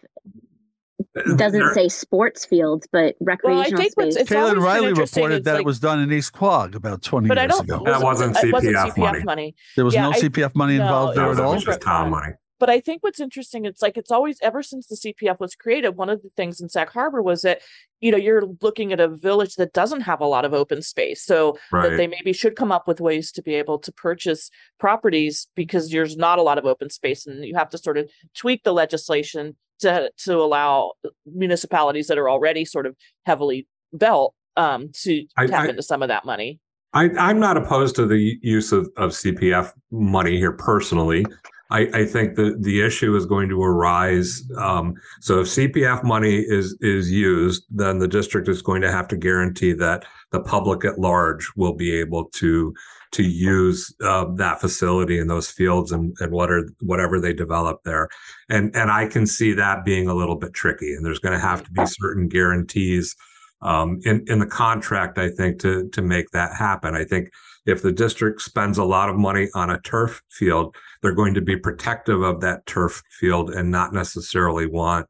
[1.15, 4.23] It doesn't say sports fields, but recreational think what's- space.
[4.23, 7.01] it's always Kaylin been Riley reported that like- it was done in East Quogue about
[7.03, 7.63] 20 But I years don't.
[7.65, 7.83] ago.
[7.85, 9.23] That wasn't uh, it wasn't CPF money.
[9.23, 9.55] money.
[9.75, 11.57] There was yeah, no I- CPF money involved it there That was at was all.
[11.59, 12.33] different just town money.
[12.59, 15.95] But I think what's interesting, it's like it's always ever since the CPF was created,
[15.95, 17.61] one of the things in Sag Harbor was that,
[17.99, 21.23] you know, you're looking at a village that doesn't have a lot of open space.
[21.23, 21.57] So
[21.89, 25.89] that they maybe should come up with ways to be able to purchase properties because
[25.91, 28.73] there's not a lot of open space and you have to sort of tweak the
[28.73, 30.93] legislation to to allow
[31.25, 36.01] municipalities that are already sort of heavily built um to I- tap I- into some
[36.01, 36.59] of that money.
[36.93, 41.25] I, I'm not opposed to the use of, of CPF money here personally.
[41.69, 44.43] I, I think the the issue is going to arise.
[44.57, 49.07] Um, so if CPF money is is used, then the district is going to have
[49.09, 52.73] to guarantee that the public at large will be able to
[53.11, 57.83] to use uh, that facility and those fields and, and what are whatever they develop
[57.83, 58.07] there.
[58.49, 60.93] And and I can see that being a little bit tricky.
[60.93, 63.15] And there's going to have to be certain guarantees
[63.61, 66.95] um, in in the contract, I think, to to make that happen.
[66.95, 67.29] I think
[67.65, 71.41] if the district spends a lot of money on a turf field, they're going to
[71.41, 75.07] be protective of that turf field and not necessarily want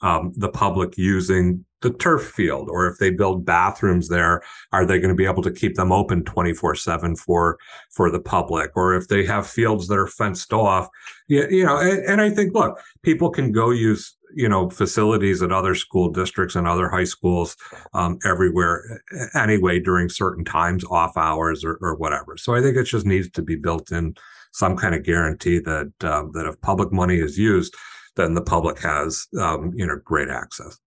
[0.00, 2.68] um, the public using the turf field.
[2.70, 4.42] Or if they build bathrooms there,
[4.72, 7.58] are they going to be able to keep them open 24 7 for
[7.90, 8.72] for the public?
[8.74, 10.88] Or if they have fields that are fenced off,
[11.28, 15.42] you, you know, and, and I think, look, people can go use you know facilities
[15.42, 17.56] at other school districts and other high schools
[17.92, 19.00] um, everywhere
[19.34, 23.30] anyway during certain times off hours or, or, whatever so i think it just needs
[23.30, 24.14] to be built in
[24.54, 27.74] some kind of guarantee that um, that if public money is used
[28.16, 30.78] then the public has um, you know great access.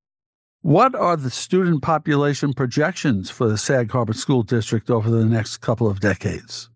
[0.61, 5.57] What are the student population projections for the sag harbor school district over the next
[5.57, 6.69] couple of decades?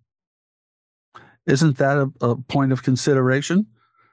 [1.47, 3.65] Isn't that a, a point of consideration?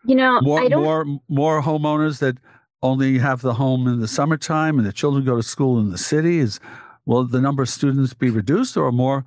[0.05, 2.39] You know, more more more homeowners that
[2.83, 5.99] only have the home in the summertime and the children go to school in the
[5.99, 6.39] city?
[6.39, 6.61] Is
[7.05, 9.25] will the number of students be reduced or more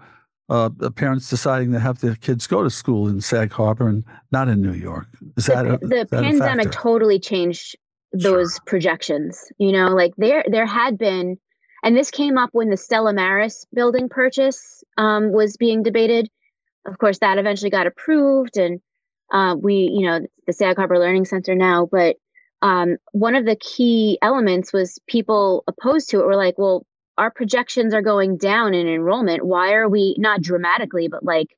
[0.51, 4.49] uh, parents deciding to have their kids go to school in Sag Harbor and not
[4.49, 5.07] in New York?
[5.37, 7.77] Is the, that a, the that pandemic totally changed
[8.11, 8.63] those sure.
[8.65, 9.41] projections?
[9.57, 11.37] You know, like there there had been,
[11.83, 16.29] and this came up when the Stella Maris building purchase um, was being debated.
[16.85, 18.81] Of course, that eventually got approved, and
[19.31, 21.87] uh, we, you know, the Sag Harbor Learning Center now.
[21.89, 22.17] But
[22.61, 26.85] um, one of the key elements was people opposed to it were like, well,
[27.21, 29.45] our projections are going down in enrollment.
[29.45, 31.55] Why are we not dramatically, but like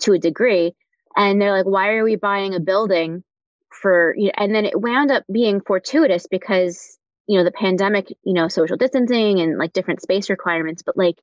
[0.00, 0.74] to a degree?
[1.14, 3.22] And they're like, why are we buying a building
[3.68, 4.14] for?
[4.16, 6.96] You know, and then it wound up being fortuitous because
[7.26, 10.82] you know the pandemic, you know, social distancing and like different space requirements.
[10.82, 11.18] But like,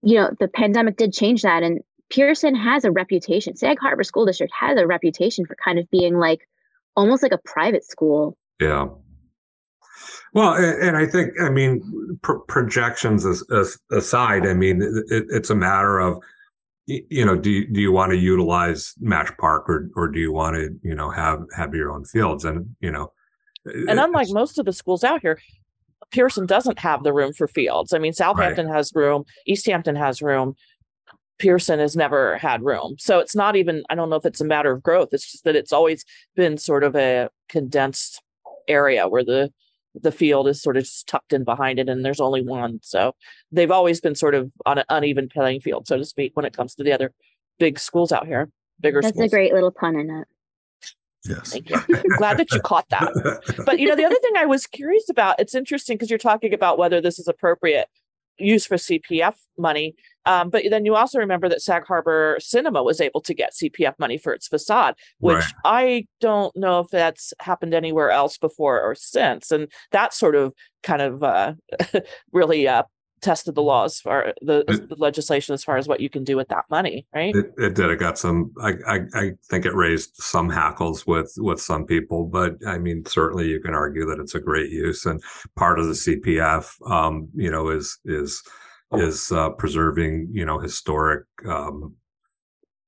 [0.00, 3.56] you know, the pandemic did change that, and Pierson has a reputation.
[3.56, 6.48] Sag Harbor School District has a reputation for kind of being like
[6.96, 8.38] almost like a private school.
[8.58, 8.88] Yeah.
[10.34, 15.54] Well, and I think, I mean, projections as, as aside, I mean, it, it's a
[15.54, 16.22] matter of,
[16.86, 20.32] you know, do you, do you want to utilize Mash Park or or do you
[20.32, 22.44] want to, you know, have have your own fields?
[22.44, 23.12] And you know,
[23.64, 25.38] and unlike most of the schools out here,
[26.10, 27.92] Pierson doesn't have the room for fields.
[27.92, 28.76] I mean, Southampton right.
[28.76, 30.54] has room, East Hampton has room.
[31.38, 32.94] Pierson has never had room.
[32.98, 35.08] So it's not even, I don't know if it's a matter of growth.
[35.12, 36.04] It's just that it's always
[36.36, 38.22] been sort of a condensed
[38.68, 39.50] area where the
[39.94, 42.80] the field is sort of just tucked in behind it and there's only one.
[42.82, 43.14] So
[43.50, 46.56] they've always been sort of on an uneven playing field, so to speak, when it
[46.56, 47.12] comes to the other
[47.58, 48.50] big schools out here.
[48.80, 49.32] Bigger That's schools.
[49.32, 50.28] a great little pun in it.
[51.24, 51.52] Yes.
[51.52, 51.78] Thank you.
[52.18, 53.12] Glad that you caught that.
[53.64, 56.52] But you know, the other thing I was curious about, it's interesting because you're talking
[56.52, 57.88] about whether this is appropriate
[58.38, 59.94] use for CPF money.
[60.26, 63.98] Um, but then you also remember that Sag Harbor Cinema was able to get CPF
[63.98, 65.52] money for its facade, which right.
[65.64, 69.50] I don't know if that's happened anywhere else before or since.
[69.50, 71.54] And that sort of kind of uh,
[72.32, 72.84] really uh,
[73.22, 76.36] tested the laws for the, it, the, legislation as far as what you can do
[76.36, 77.34] with that money, right?
[77.34, 77.88] It, it did.
[77.88, 78.52] It got some.
[78.60, 83.04] I, I, I think it raised some hackles with with some people, but I mean,
[83.06, 85.22] certainly you can argue that it's a great use and
[85.56, 88.42] part of the CPF, um, you know, is is
[88.94, 91.94] is uh, preserving, you know, historic um,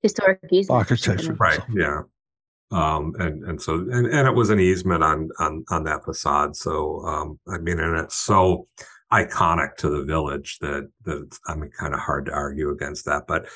[0.02, 1.60] historic architecture, right?
[1.72, 2.02] Yeah.
[2.70, 6.56] Um, and and so and, and it was an easement on on on that facade.
[6.56, 8.66] So um, I mean, and it's so
[9.12, 13.04] iconic to the village that that it's, I mean, kind of hard to argue against
[13.04, 13.26] that.
[13.28, 13.46] But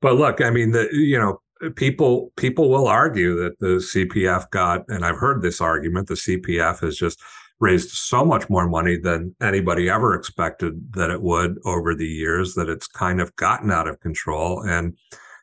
[0.00, 1.40] but look, I mean, the you know
[1.74, 6.82] people people will argue that the CPF got, and I've heard this argument, the CPF
[6.84, 7.20] is just
[7.60, 12.54] raised so much more money than anybody ever expected that it would over the years
[12.54, 14.96] that it's kind of gotten out of control and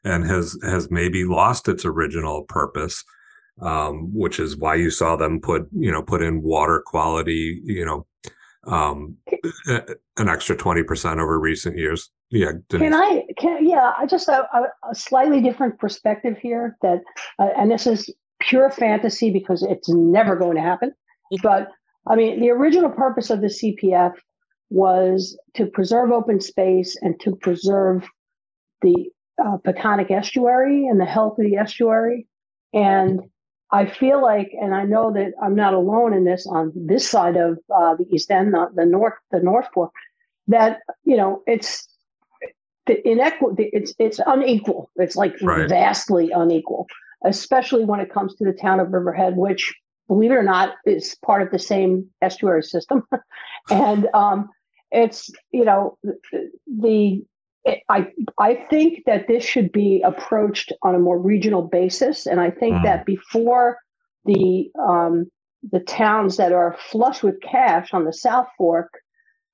[0.04, 3.04] and has has maybe lost its original purpose
[3.62, 7.86] um, which is why you saw them put you know put in water quality you
[7.86, 8.06] know
[8.66, 9.16] um,
[10.18, 12.90] an extra 20% over recent years yeah Denise.
[12.90, 14.46] can i can yeah i just a,
[14.90, 17.02] a, slightly different perspective here that
[17.40, 20.92] uh, and this is pure fantasy because it's never going to happen
[21.42, 21.70] but
[22.10, 24.14] I mean, the original purpose of the CPF
[24.70, 28.08] was to preserve open space and to preserve
[28.82, 29.10] the
[29.44, 32.28] uh, Peconic estuary and the health of the estuary.
[32.74, 33.22] And
[33.72, 37.36] I feel like, and I know that I'm not alone in this on this side
[37.36, 39.92] of uh, the East End, not the North, the North Fork,
[40.48, 41.88] that you know it's
[42.86, 43.70] the inequity.
[43.74, 44.90] It's it's unequal.
[44.96, 45.68] It's like right.
[45.68, 46.88] vastly unequal.
[47.26, 49.74] especially when it comes to the town of Riverhead, which,
[50.08, 53.04] believe it or not, is part of the same estuary system.
[53.72, 54.50] and um,
[54.92, 55.98] it's, you know,
[56.68, 57.24] the,
[57.66, 58.08] it, I,
[58.40, 62.26] I think that this should be approached on a more regional basis.
[62.28, 62.84] And I think Mm.
[62.84, 63.78] that before
[64.26, 65.32] the, um,
[65.72, 68.90] the towns that are flush with cash on the South Fork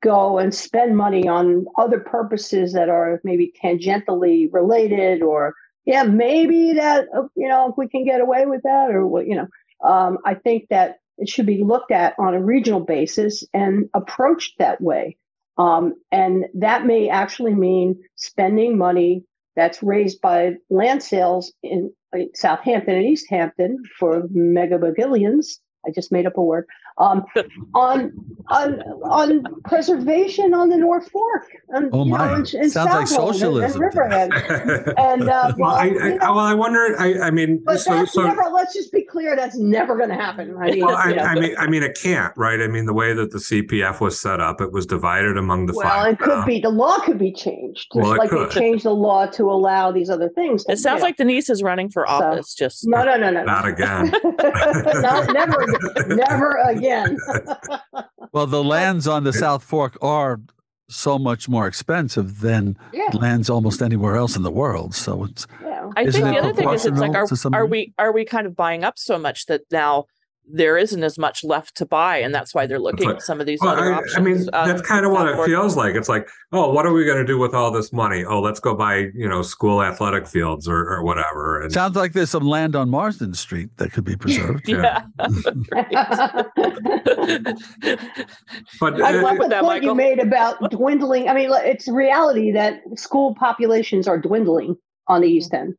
[0.01, 6.73] go and spend money on other purposes that are maybe tangentially related or yeah maybe
[6.73, 9.47] that you know if we can get away with that or what you know
[9.83, 14.57] um, i think that it should be looked at on a regional basis and approached
[14.57, 15.17] that way.
[15.57, 19.23] Um, and that may actually mean spending money
[19.55, 21.93] that's raised by land sales in
[22.33, 26.65] southampton and east hampton for mega bagillions i just made up a word.
[26.97, 27.25] Um,
[27.73, 28.13] on
[28.49, 31.47] on on preservation on the North Fork.
[31.69, 32.35] And, Oh you know, my.
[32.35, 33.99] and- and Sounds like Southland and- socialism And, to.
[33.99, 34.93] Riverhead.
[34.97, 36.95] And uh, well, I, you I, know, well, I wonder.
[36.99, 38.43] I, I mean, but so, that's so never.
[38.51, 39.35] Let's just be clear.
[39.35, 40.55] That's never going to happen.
[40.57, 41.23] I mean, well, I, you know.
[41.23, 42.61] I mean, I mean, it can't, right?
[42.61, 45.73] I mean, the way that the CPF was set up, it was divided among the
[45.73, 46.13] well, five.
[46.13, 48.49] it could uh, be the law could be changed, just Well, it like could.
[48.49, 50.63] they changed the law to allow these other things.
[50.69, 51.05] It sounds you know.
[51.07, 52.53] like Denise is running for So- office.
[52.53, 54.11] Just no, no, no, no, Not again.
[54.23, 55.65] no, never,
[56.07, 57.17] never again.
[58.33, 60.41] Well, the lands on the South Fork are
[60.89, 64.93] so much more expensive than Yeah, lands almost anywhere else in the world.
[64.95, 65.89] So it's yeah.
[65.95, 68.47] I Isn't think the other thing is it's like are, are we are we kind
[68.47, 70.05] of buying up so much that now
[70.51, 73.39] there isn't as much left to buy and that's why they're looking what- at some
[73.39, 74.17] of these Well, other I, options.
[74.17, 75.47] I mean, um, that's kind of what it Fork.
[75.47, 75.95] feels like.
[75.95, 78.25] It's like, oh, what are we going to do with all this money?
[78.25, 81.61] Oh, let's go buy, you know, school athletic fields or, or whatever.
[81.61, 84.67] And sounds like there's some land on Marsden Street that could be preserved.
[84.67, 85.03] Yeah.
[88.79, 91.29] but I uh, love the that, point you made about dwindling.
[91.29, 94.75] I mean, it's reality that school populations are dwindling
[95.07, 95.75] on the East End,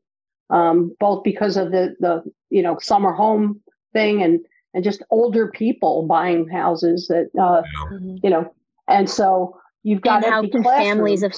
[0.51, 3.61] um, both because of the the you know summer home
[3.93, 4.41] thing and
[4.75, 8.19] and just older people buying houses that uh, Mhm.
[8.23, 8.53] you know,
[8.89, 11.33] and so you've got and how empty can families of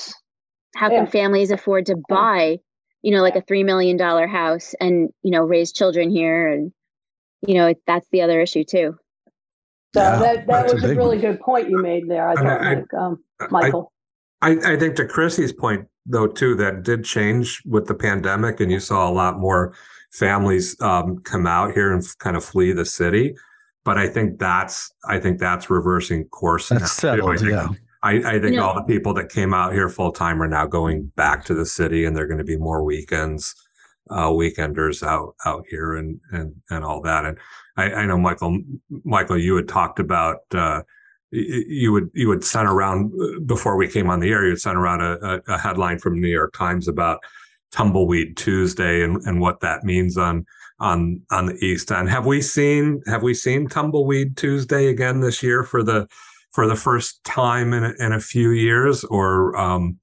[0.74, 0.98] how Yeah.
[1.04, 2.58] can families afford to buy
[3.02, 6.72] you know like a three million dollar house and you know raise children here and
[7.46, 8.96] you know it, that's the other issue too
[9.94, 11.20] So Yeah, that that that's a was a really one.
[11.20, 12.28] good point you made there.
[12.28, 13.92] I And thought, I- Mike, um, Michael.
[14.42, 18.70] I, I think to Chrissy's point, though, too, that did change with the pandemic, and
[18.70, 19.72] you saw a lot more
[20.18, 23.34] families um, come out here and f- kind of flee the city.
[23.84, 26.68] But I think that's I think that's reversing course.
[26.68, 27.26] That's now, too.
[27.28, 27.38] I settled.
[27.38, 27.68] think, Yeah.
[28.02, 28.64] I, I think No.
[28.64, 31.66] all the people that came out here full time are now going back to the
[31.66, 33.54] city, and they're going to be more weekends,
[34.10, 37.24] uh, weekenders out out here, and and and all that.
[37.24, 37.38] And
[37.76, 38.58] I, I know Michael,
[39.04, 40.82] Michael, you had talked about uh,
[41.30, 44.44] you would you would send around uh, before we came on the air.
[44.44, 45.12] You would send around a,
[45.48, 47.18] a, a headline from New York Times about
[47.72, 50.44] Tumbleweed Tuesday and, and what that means on
[50.80, 52.08] on on the East End.
[52.08, 56.06] Have we seen have we seen Tumbleweed Tuesday again this year for the
[56.52, 59.98] for the first time in a, in a few years, or um,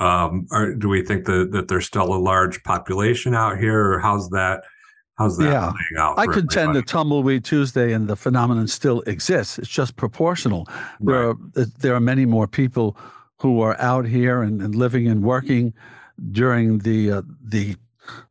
[0.00, 3.98] um, or do we think that that there's still a large population out here, or
[4.00, 4.62] how's that
[5.16, 5.70] how's that Yeah.
[5.70, 6.18] playing out?
[6.18, 6.80] I contend everybody?
[6.80, 9.58] that Tumbleweed Tuesday and the phenomenon still exists.
[9.58, 10.66] It's just proportional.
[11.00, 11.36] There Right.
[11.56, 12.96] are there are many more people
[13.40, 15.74] who are out here and, and living and working
[16.30, 17.76] during the uh, the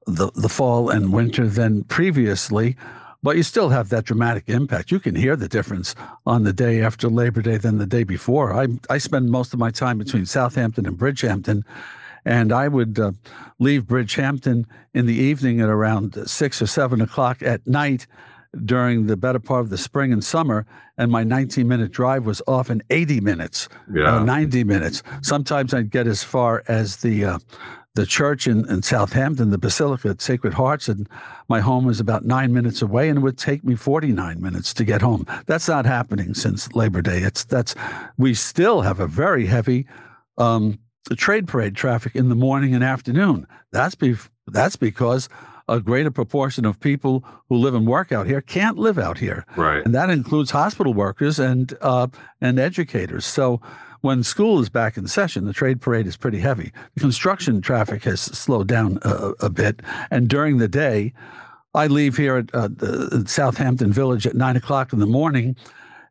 [0.05, 2.75] the the fall and winter than previously.
[3.21, 4.91] But you still have that dramatic impact.
[4.91, 8.53] You can hear the difference on the day after Labor Day than the day before.
[8.53, 11.63] I I spend most of my time between Southampton and Bridgehampton,
[12.25, 13.13] and I would uh,
[13.59, 18.07] leave Bridgehampton in the evening at around six or seven o'clock at night
[18.65, 20.65] during the better part of the spring and summer,
[20.97, 24.17] and my 19 minute drive was often 80 minutes, yeah.
[24.17, 25.03] uh, 90 minutes.
[25.21, 27.39] Sometimes I'd get as far as the uh,
[27.95, 31.07] the church in, in Southampton, the Basilica at Sacred Hearts, and
[31.47, 34.83] my home is about nine minutes away, and it would take me 49 minutes to
[34.83, 35.27] get home.
[35.45, 37.19] That's not happening since Labor Day.
[37.19, 37.75] It's that's
[38.17, 39.85] we still have a very heavy
[40.37, 40.79] um,
[41.15, 43.45] trade parade traffic in the morning and afternoon.
[43.71, 44.15] That's be,
[44.47, 45.29] that's because
[45.67, 49.45] a greater proportion of people who live and work out here can't live out here,
[49.55, 49.83] right.
[49.85, 52.07] and that includes hospital workers and uh,
[52.41, 53.25] and educators.
[53.25, 53.61] So
[54.01, 56.73] when school is back in session, the trade parade is pretty heavy.
[56.95, 61.13] The construction traffic has slowed down a, a bit, and during the day,
[61.73, 65.55] I leave here at uh, the Southampton Village at nine o'clock in the morning.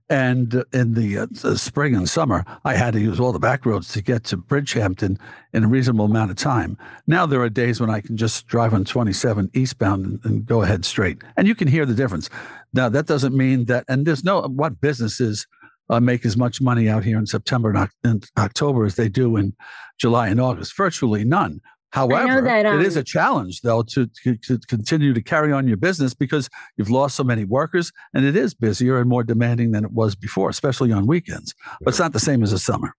[0.08, 3.64] And in the, uh, the spring and summer, I had to use all the back
[3.64, 5.18] roads to get to Bridgehampton
[5.52, 6.76] in a reasonable amount of time.
[7.06, 10.62] Now there are days when I can just drive on 27 eastbound and, and go
[10.62, 12.28] ahead straight, and you can hear the difference.
[12.74, 15.46] Now that doesn't mean that, and there's no what businesses
[15.88, 19.36] uh, make as much money out here in September and, and October as they do
[19.36, 19.54] in
[19.98, 20.76] July and August.
[20.76, 21.60] Virtually none.
[21.92, 25.68] However, that, it is um, a challenge, though, to, to, to continue to carry on
[25.68, 29.72] your business because you've lost so many workers and it is busier and more demanding
[29.72, 31.54] than it was before, especially on weekends.
[31.82, 32.94] But it's not the same as the summer.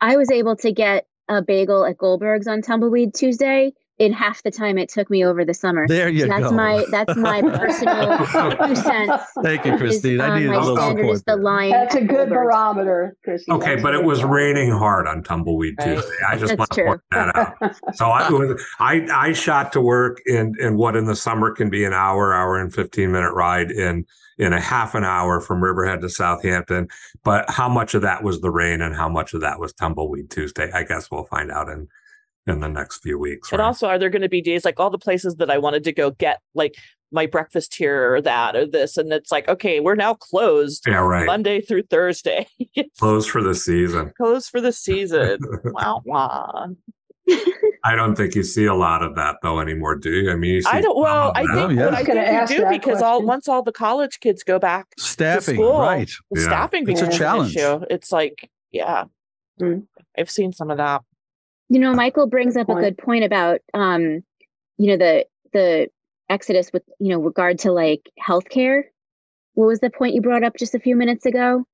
[0.00, 4.50] I was able to get a bagel at Goldberg's on Tumbleweed Tuesday in half the
[4.50, 5.86] time it took me over the summer.
[5.86, 6.52] There you that's go.
[6.52, 8.18] my that's my personal
[8.66, 9.22] two cents.
[9.42, 10.20] Thank you, is, Christine.
[10.20, 11.14] I um, needed my a little standard support.
[11.16, 11.42] is the there.
[11.42, 11.70] line.
[11.70, 12.30] That's a good Goldberg's.
[12.30, 13.52] barometer, Chrissy.
[13.52, 14.54] Okay, That's but it was barometer.
[14.54, 15.94] raining hard on Tumbleweed Right.
[15.94, 16.14] Tuesday.
[16.28, 16.86] I just That's want to true.
[16.86, 17.76] point that out.
[17.94, 21.70] So I was I I shot to work in in what in the summer can
[21.70, 24.04] be an hour, hour and 15 minute ride in
[24.38, 26.88] in a half an hour from Riverhead to Southampton.
[27.22, 30.30] But how much of that was the rain and how much of that was Tumbleweed
[30.30, 30.72] Tuesday?
[30.72, 31.86] I guess we'll find out in
[32.46, 33.50] in the next few weeks.
[33.52, 33.66] And right?
[33.66, 35.92] also, are there going to be days like all the places that I wanted to
[35.92, 36.74] go get like
[37.12, 38.96] my breakfast here or that or this?
[38.96, 41.26] And it's like, okay, we're now closed yeah, right.
[41.26, 42.46] Monday through Thursday.
[42.98, 44.12] Closed for the season.
[44.16, 45.38] closed for the season.
[45.64, 46.68] wow, wow.
[47.86, 50.30] I don't think you see a lot of that though anymore, do you?
[50.30, 50.98] I mean, you see I don't.
[50.98, 51.84] Well, I think Oh, yeah.
[51.86, 54.58] what I I think you do that because all once all the college kids go
[54.58, 55.80] back, Staffing, school.
[55.80, 56.10] right.
[56.30, 56.42] Yeah.
[56.42, 57.56] staffing It's a becomes an challenge.
[57.56, 57.80] issue.
[57.90, 59.04] It's like, yeah,
[59.60, 59.86] Mm.
[60.18, 61.02] I've seen some of that.
[61.68, 64.22] You know, Michael brings up a good point about um,
[64.78, 65.88] you know, the the
[66.28, 68.82] exodus with, you know, regard to like healthcare.
[69.54, 71.64] What was the point you brought up just a few minutes ago?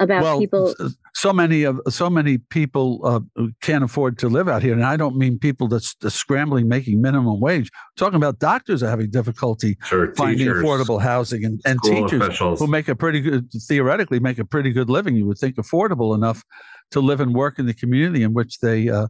[0.00, 0.74] About well, people
[1.18, 4.96] so many of so many people uh, can't afford to live out here, and I
[4.96, 7.72] don't mean people that's, that's scrambling making minimum wage.
[7.74, 12.22] I'm talking about doctors are having difficulty Sure, finding teachers, affordable housing, and, and teachers
[12.22, 12.60] officials.
[12.60, 15.16] who make a pretty good theoretically make a pretty good living.
[15.16, 16.44] You would think affordable enough
[16.90, 19.08] to live and work in the community in which they uh,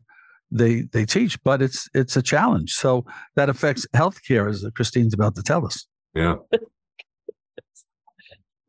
[0.50, 2.72] they they teach, but it's it's a challenge.
[2.72, 3.04] So
[3.36, 5.86] that affects healthcare, as Christine's about to tell us.
[6.14, 6.36] yeah.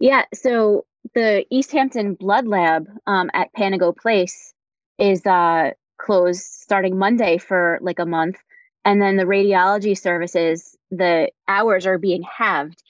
[0.02, 4.54] Yeah, so the East Hampton Blood Lab um, at Pantigo Place
[4.98, 8.38] is uh, closed starting Monday for like a month,
[8.86, 12.82] and then the radiology services, the hours are being halved.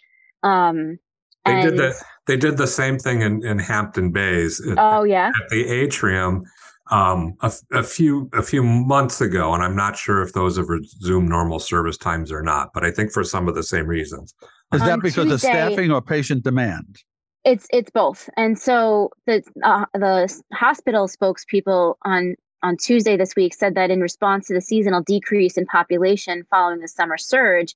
[0.43, 0.99] Um,
[1.45, 5.03] They and, did the they did the same thing in, in Hampton Bays at, Oh
[5.03, 6.43] yeah, at the atrium
[6.91, 10.57] um, a, f- a few a few months ago, and I'm not sure if those
[10.57, 12.69] have resumed normal service times or not.
[12.73, 14.33] But I think for some of the same reasons.
[14.71, 16.99] Is that On because of staffing or patient demand?
[17.45, 18.29] it's it's both.
[18.37, 24.01] And so the uh, the hospital spokespeople on on Tuesday this week said that in
[24.01, 27.73] response to the seasonal decrease in population following the summer surge,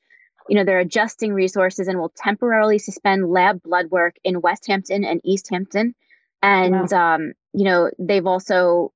[0.50, 5.04] you know, they're adjusting resources and will temporarily suspend lab blood work in West Hampton
[5.04, 5.96] and East Hampton.
[6.42, 8.92] And um, you know, they've also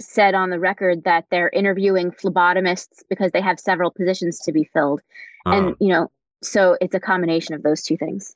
[0.00, 4.64] said on the record that they're interviewing phlebotomists because they have several positions to be
[4.64, 5.00] filled.
[5.46, 6.10] Uh, And you know,
[6.42, 8.34] so it's a combination of those two things.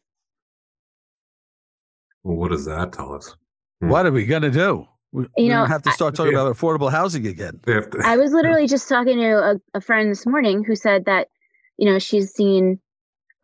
[2.23, 3.35] well, what does that tell us?
[3.81, 3.89] Hmm.
[3.89, 4.87] What are we going to do?
[5.13, 6.43] We, You we know, have to start talking Yeah.
[6.43, 7.61] about affordable housing again.
[7.67, 11.29] To- I was literally just talking to a, a friend this morning who said that,
[11.79, 12.81] you know, she's seen,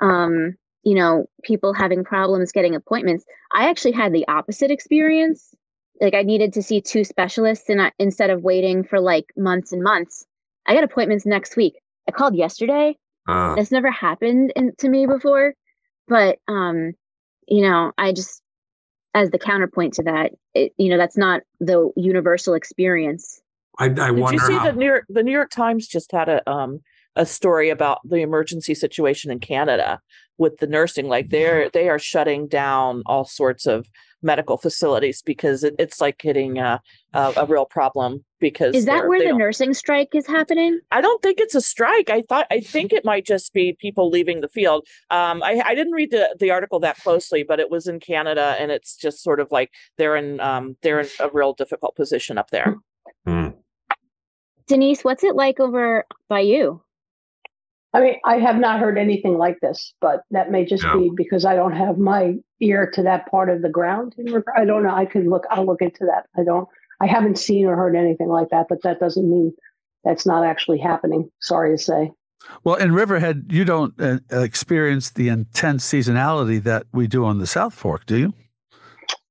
[0.00, 0.54] um,
[0.84, 3.24] you know, people having problems getting appointments.
[3.54, 5.54] I actually had the opposite experience.
[6.00, 9.72] Like I needed to see two specialists, and I, instead of waiting for like months
[9.72, 10.24] and months,
[10.66, 11.74] I got appointments next week.
[12.08, 12.96] I called yesterday.
[13.28, 15.54] uh, This never happened in, to me before,
[16.08, 16.94] but um,
[17.46, 18.42] you know, I just
[19.14, 23.40] as the counterpoint to that, it, you know, that's not the universal experience.
[23.78, 24.70] I, I Did wonder you see how.
[24.70, 26.80] the New York the New York Times just had a um
[27.16, 30.00] a story about the emergency situation in Canada
[30.38, 33.86] with the nursing like they're they are shutting down all sorts of
[34.24, 36.80] medical facilities because it, it's like hitting a,
[37.12, 40.80] a a real problem because Is that where the don't- nursing strike is happening?
[40.90, 42.08] I don't think it's a strike.
[42.08, 44.86] I thought I think it might just be people leaving the field.
[45.10, 48.56] Um, I, I didn't read the, the article that closely, but it was in Canada,
[48.58, 52.38] and it's just sort of like they're in um, they're in a real difficult position
[52.38, 52.76] up there.
[53.26, 53.48] Hmm.
[54.66, 56.80] Denise, what's it like over by you?
[57.94, 60.94] I mean, I have not heard anything like this, but that may just Yeah.
[60.96, 64.14] be because I don't have my ear to that part of the ground.
[64.56, 64.94] I don't know.
[64.94, 65.44] I could look.
[65.50, 66.24] I'll look into that.
[66.40, 66.66] I don't.
[67.00, 69.52] I haven't seen or heard anything like that, but that doesn't mean
[70.04, 71.30] that's not actually happening.
[71.40, 72.12] Sorry to say.
[72.64, 77.46] Well, in Riverhead, you don't uh, experience the intense seasonality that we do on the
[77.46, 78.34] South Fork, do you?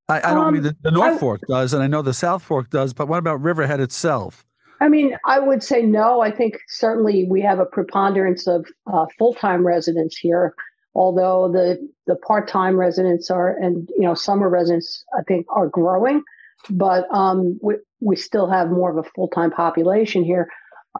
[0.08, 2.14] I, I don't Um, mean the, the North I- Fork does, and I know the
[2.14, 4.44] South Fork does, but what about Riverhead itself?
[4.82, 6.22] I mean, I would say no.
[6.22, 10.56] I think certainly we have a preponderance of uh, full-time residents here,
[10.96, 11.78] although the
[12.08, 16.24] the part-time residents are and you know summer residents I think are growing,
[16.68, 20.48] but um, we we still have more of a full-time population here.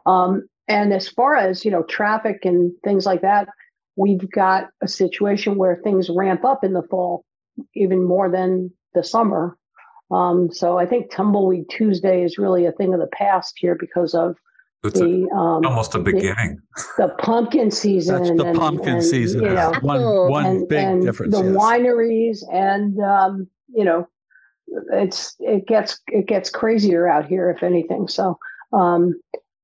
[0.05, 3.49] Um, and as far as you know, traffic and things like that,
[3.97, 7.25] we've got a situation where things ramp up in the fall,
[7.75, 9.57] even more than the summer.
[10.13, 14.13] Um, so I think Tumbleweed Tuesday is really a thing of the past here because
[14.13, 14.35] of
[14.83, 16.59] It's a, the um, almost a beginning.
[16.97, 18.23] the pumpkin season.
[18.23, 19.43] That's the and- pumpkin and, season.
[19.43, 21.35] You know, one Apple one and, big and difference.
[21.35, 21.55] the yes.
[21.55, 24.07] wineries and um, you know
[24.91, 28.39] it's it gets it gets crazier out here if anything so
[28.71, 29.13] um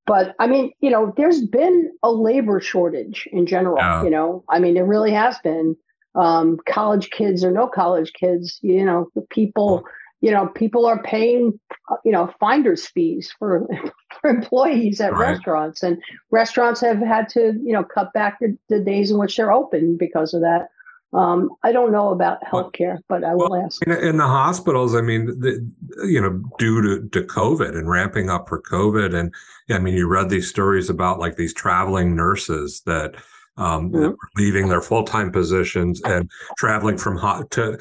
[0.06, 4.04] but i mean you know there's been a labor shortage in general Yeah.
[4.04, 5.76] you know i mean there really has been
[6.16, 9.84] um college kids or no college kids you know the people
[10.22, 11.60] you know people are paying
[11.90, 13.68] uh, you know finder's fees for
[14.22, 15.30] for employees at Right.
[15.32, 16.02] restaurants and
[16.32, 19.98] restaurants have had to you know cut back the, the days in which they're open
[19.98, 20.70] because of that
[21.12, 23.84] um, I don't know about healthcare, but I will ask.
[23.88, 25.68] In, in the hospitals, I mean, the,
[26.08, 29.34] you know, due to, to COVID and ramping up for COVID, and
[29.72, 33.16] I mean, you read these stories about like these traveling nurses that
[33.58, 34.12] um, that Mhm.
[34.12, 37.80] were leaving their full time positions and traveling from hot to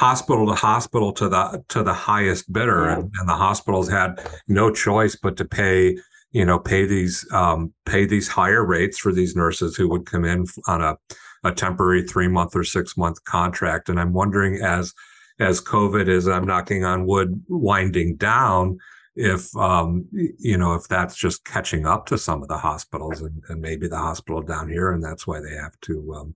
[0.00, 2.94] hospital to hospital to the to the highest bidder, Yeah.
[2.94, 4.10] and, and the hospitals had
[4.48, 5.98] no choice but to pay
[6.32, 10.24] you know pay these um, pay these higher rates for these nurses who would come
[10.24, 10.96] in on a
[11.44, 13.88] a temporary three month or six month contract.
[13.88, 14.94] And I'm wondering as
[15.38, 18.78] as COVID is, I'm knocking on wood, winding down,
[19.16, 20.06] if um,
[20.38, 23.86] you know if that's just catching up to some of the hospitals and, and maybe
[23.88, 26.34] the hospital down here, and that's why they have to um,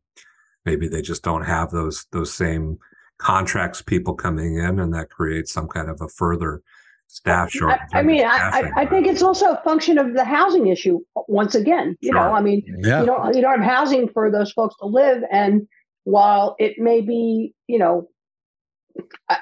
[0.67, 2.79] maybe they just don't have those those same
[3.25, 6.61] contracts people coming in, and that creates some kind of a further
[7.09, 7.81] staff shortage.
[7.93, 8.37] I mean, I,
[8.77, 11.01] I, I think it's also a function of the housing issue.
[11.27, 13.01] Once again, you know, I mean, Yeah.
[13.01, 15.67] you don't you don't have housing for those folks to live, and
[16.05, 18.09] while it may be, you know,
[19.31, 19.37] a,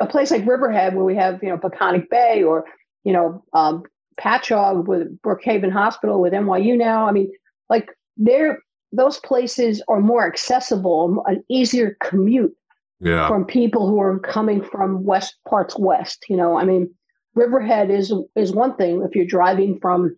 [0.00, 2.64] a place like Riverhead where we have, you know, Peconic Bay or
[3.04, 3.82] you know, um,
[4.20, 7.06] Patchogue with Brookhaven Hospital with NYU now.
[7.08, 7.30] I mean,
[7.68, 8.58] like they're
[8.92, 12.54] those places are more accessible, an easier commute
[13.02, 16.24] yeah, from people who are coming from west parts west.
[16.28, 16.92] You know, I mean,
[17.34, 20.16] Riverhead is is one thing if you're driving from,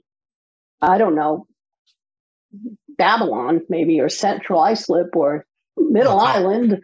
[0.83, 1.47] I don't know,
[2.99, 6.81] Babylon maybe or Central Islip or Middle Well, it's all- Island.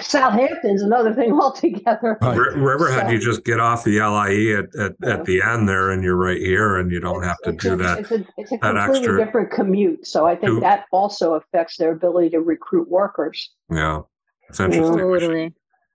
[0.00, 2.16] Southampton's another thing altogether.
[2.22, 2.38] Right.
[2.38, 5.14] R- Riverhead, So- you just get off the LIE at, at, Yeah.
[5.14, 7.72] at the end there, and you're right here, and you don't have to it's do
[7.72, 7.98] a, that.
[7.98, 10.06] It's a, it's a that completely extra- different commute.
[10.06, 13.50] So I think Two- that also affects their ability to recruit workers.
[13.72, 14.02] Yeah,
[14.48, 14.94] it's interesting.
[14.94, 15.52] We Totally.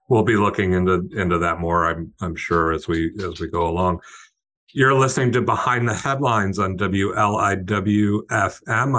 [0.10, 1.88] We'll be looking into into that more.
[1.88, 4.02] I'm I'm sure as we as we go along.
[4.76, 8.28] You're listening to Behind the Headlines on WLIW-FM.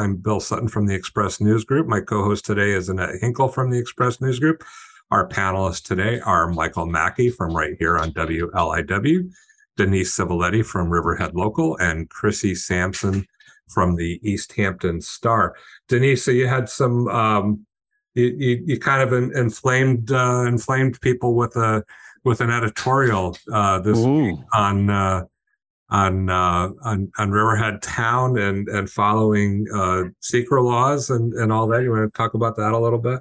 [0.01, 1.89] I'm Bill Sutton from the Express News Group.
[1.89, 4.63] My co-host today is Annette Hinkle from the Express News Group.
[5.11, 9.31] Our panelists today are Michael Mackey from right here on WLIW,
[9.77, 13.27] Denise Civiletti from Riverhead Local, and Chrissy Sampson
[13.69, 15.57] from the East Hampton Star.
[15.89, 17.67] Denise, so you had some um,
[18.15, 21.85] you, you, you kind of in, inflamed uh, inflamed people with a
[22.25, 24.43] with an editorial uh, this Ooh.
[24.53, 25.25] on uh,
[25.91, 31.67] on, uh, on on Riverhead Town and and following uh, SEQRA laws and and all
[31.69, 31.83] that.
[31.83, 33.21] You want to talk about that a little bit?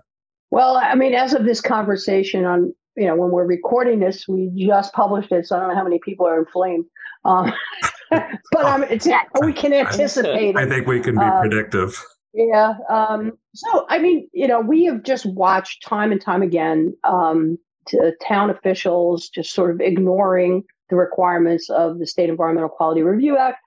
[0.51, 4.51] Well, I mean, as of this conversation on, you know, when we're recording this, we
[4.55, 6.85] just published it, so I don't know how many people are inflamed.
[7.25, 7.51] Um,
[8.11, 9.07] but um, it's
[9.41, 10.55] we can anticipate.
[10.55, 11.99] I think we can be Um, predictive.
[12.33, 12.73] Yeah.
[12.89, 17.57] Um, so, I mean, you know, we have just watched time and time again um,
[17.87, 23.37] to town officials just sort of ignoring the requirements of the State Environmental Quality Review
[23.37, 23.59] Act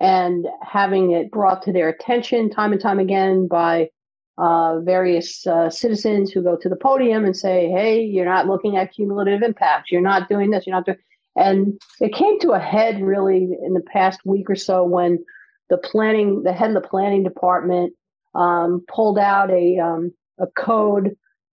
[0.00, 3.88] and having it brought to their attention time and time again by
[4.36, 8.76] uh, various uh, citizens who go to the podium and say, hey, you're not looking
[8.76, 9.92] at cumulative impacts.
[9.92, 10.66] You're not doing this.
[10.66, 10.98] You're not doing.
[11.36, 15.24] And it came to a head really in the past week or so when
[15.70, 17.92] the planning, the head of the planning department
[18.34, 21.16] um, pulled out a um, a code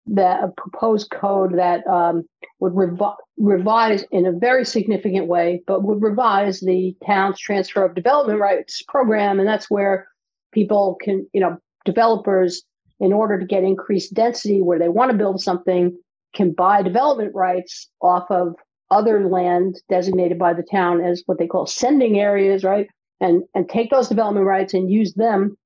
[0.07, 2.23] that a proposed code that um,
[2.59, 7.95] would revi- revise in a very significant way, but would revise the town's transfer of
[7.95, 10.07] development rights program, and that's where
[10.51, 12.63] people can, you know, developers,
[12.99, 15.97] in order to get increased density where they want to build something,
[16.33, 18.55] can buy development rights off of
[18.91, 22.87] other land designated by the town as what they call sending areas, right?
[23.21, 25.57] And and take those development rights and use them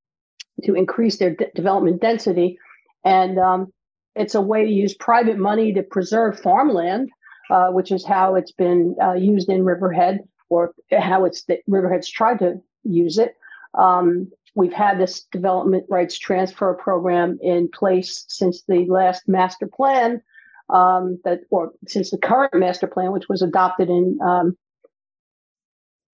[0.64, 2.60] to increase their de- development density.
[3.04, 3.74] And um,
[4.16, 7.10] it's a way to use private money to preserve farmland,
[7.50, 10.20] uh, which is how it's been uh, used in Riverhead,
[10.50, 13.36] or how it's that Riverhead's tried to use it.
[13.74, 20.22] Um, we've had this development rights transfer program in place since the last master plan,
[20.70, 24.58] um, that or since the current master plan, which was adopted in um,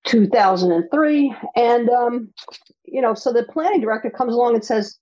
[0.05, 1.35] 2003.
[1.55, 2.29] And um,
[2.85, 4.97] you know, so the planning director comes along and says,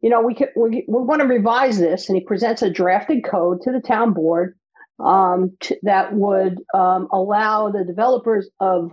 [0.00, 3.24] you know, we could we, we want to revise this, and he presents a drafted
[3.24, 4.56] code to the town board
[4.98, 8.92] um, to, that would um, allow the developers of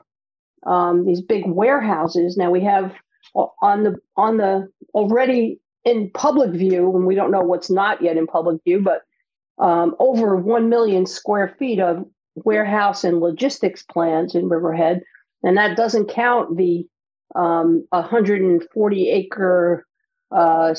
[0.66, 2.38] um, these big warehouses.
[2.38, 2.94] Now we have
[3.36, 8.18] on the on the already in public view, and we don't know what's not yet
[8.18, 9.02] in public view, but
[9.60, 12.06] um, over 1 million square feet of
[12.36, 15.02] warehouse and logistics plans in Riverhead.
[15.44, 16.88] And that doesn't count the
[17.36, 19.86] um, 140 acre
[20.32, 20.74] uh,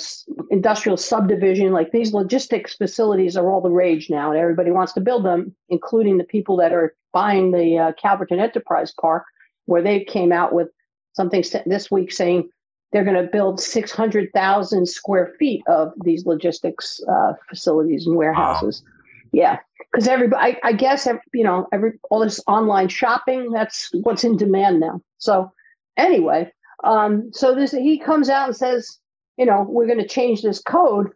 [0.51, 1.73] industrial subdivision.
[1.73, 5.55] Like these logistics facilities are all the rage now, and everybody wants to build them,
[5.69, 9.25] including the people that are buying the uh, Calverton Enterprise Park,
[9.67, 10.69] where they came out with
[11.13, 12.49] something this week saying
[12.93, 18.83] they're going to build 600,000 square feet of these logistics uh, facilities and warehouses.
[18.85, 18.94] Wow.
[19.35, 19.59] Yeah,
[19.93, 24.37] because everybody, I, I guess, you know, every all this online shopping, that's what's in
[24.37, 25.01] demand now.
[25.19, 25.51] So,
[25.97, 26.53] anyway,
[26.85, 28.99] um, so this he comes out and says,
[29.37, 31.09] you know, we're going to change this code,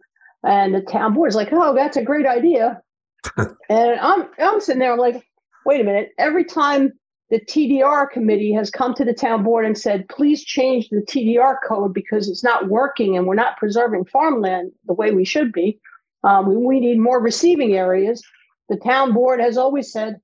[0.43, 2.81] and the town board is like, oh, that's a great idea.
[3.37, 5.25] and I'm I'm sitting there, I'm like,
[5.65, 6.09] wait a minute.
[6.17, 6.91] Every time
[7.29, 11.55] the TDR committee has come to the town board and said, please change the TDR
[11.65, 15.79] code because it's not working and we're not preserving farmland the way we should be.
[16.23, 18.21] Um, we, need more receiving areas.
[18.67, 20.19] The town board has always said,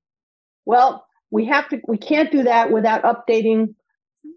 [0.66, 3.76] well, we have to, we can't do that without updating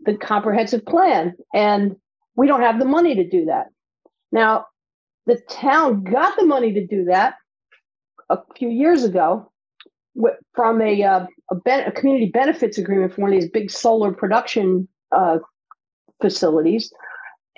[0.05, 1.35] the comprehensive plan.
[1.53, 1.97] And
[2.37, 3.67] we don't have the money to do that.
[4.31, 4.67] Now,
[5.27, 7.35] the town got the money to do that
[8.31, 9.51] a few years ago
[10.55, 14.13] from a, uh, a, ben- a, community benefits agreement for one of these big solar
[14.13, 15.39] production uh,
[16.21, 16.93] facilities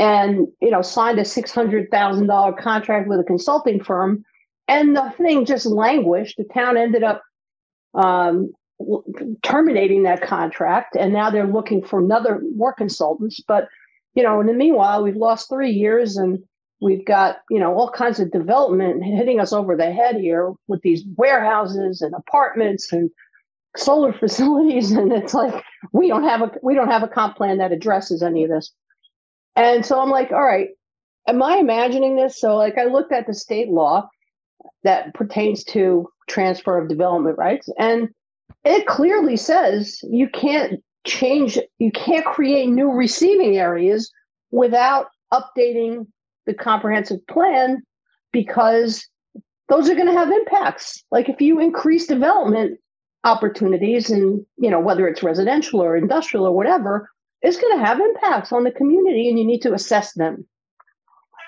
[0.00, 4.24] and you know signed a $600000 contract with a consulting firm
[4.66, 7.22] and the thing just languished the town ended up
[7.94, 8.50] um,
[9.42, 13.68] terminating that contract and now they're looking for another more consultants but
[14.14, 16.42] you know in the meanwhile we've lost three years and
[16.80, 20.80] We've got, you know, all kinds of development hitting us over the head here with
[20.80, 23.10] these warehouses and apartments and
[23.76, 24.90] solar facilities.
[24.90, 28.22] And it's like we don't have a we don't have a comp plan that addresses
[28.22, 28.72] any of this.
[29.60, 30.68] And so I'm like, all right,
[31.28, 32.40] am I imagining this?
[32.40, 34.08] So like I looked at the state law
[34.84, 38.08] that pertains to transfer of development rights, and
[38.64, 44.10] it clearly says you can't change, you can't create new receiving areas
[44.50, 46.06] without updating
[46.46, 47.82] the comprehensive plan
[48.32, 49.06] because
[49.68, 51.04] those are going to have impacts.
[51.10, 52.78] Like if you increase development
[53.24, 57.10] opportunities and, you know, whether it's residential or industrial or whatever,
[57.42, 60.46] it's going to have impacts on the community and you need to assess them.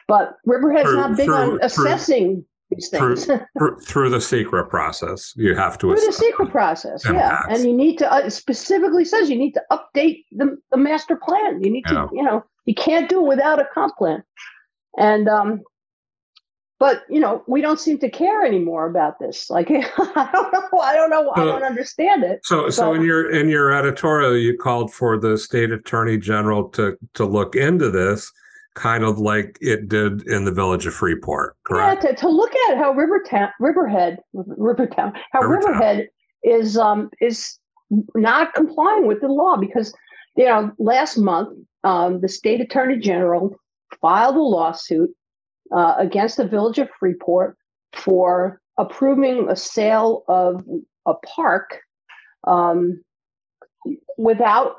[0.08, 3.26] But Riverhead's through, not big through, on assessing these things.
[3.58, 7.46] Through, through, the SEQRA process, you have to through the SEQRA process, impacts.
[7.48, 7.54] yeah.
[7.54, 11.62] And you need to uh, specifically says you need to update the, the master plan.
[11.62, 14.22] You need to, you know, you can't do it without a comp plan.
[14.96, 15.62] And um,
[16.82, 19.48] but you know, we don't seem to care anymore about this.
[19.48, 22.40] Like I don't know, I don't know, I don't understand it.
[22.42, 26.96] So, so in your in your editorial, you called for the state attorney general to
[27.14, 28.32] to look into this,
[28.74, 32.02] kind of like it did in the village of Freeport, correct?
[32.02, 35.74] Yeah, to, to look at how Rivertown, Riverhead, Rivertown, how Rivertown.
[35.74, 36.08] Riverhead
[36.42, 37.60] is um is
[38.16, 39.94] not complying with the law because
[40.34, 43.54] you know last month um, the state attorney general
[44.00, 45.10] filed a lawsuit
[45.74, 47.56] uh, against the village of Freeport
[47.94, 50.64] for approving a sale of
[51.06, 51.80] a park
[52.44, 53.02] um,
[54.16, 54.76] without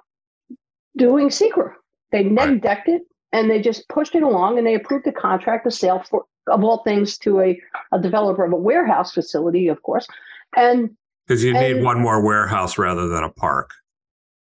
[0.98, 1.74] doing SEQRA.
[2.12, 5.66] They neg decked it and they just pushed it along and they approved the contract,
[5.66, 7.60] the sale for, of all things, to a,
[7.91, 10.08] a developer of a warehouse facility, of course.
[10.56, 10.91] And
[11.28, 13.72] because you and, need one more warehouse rather than a park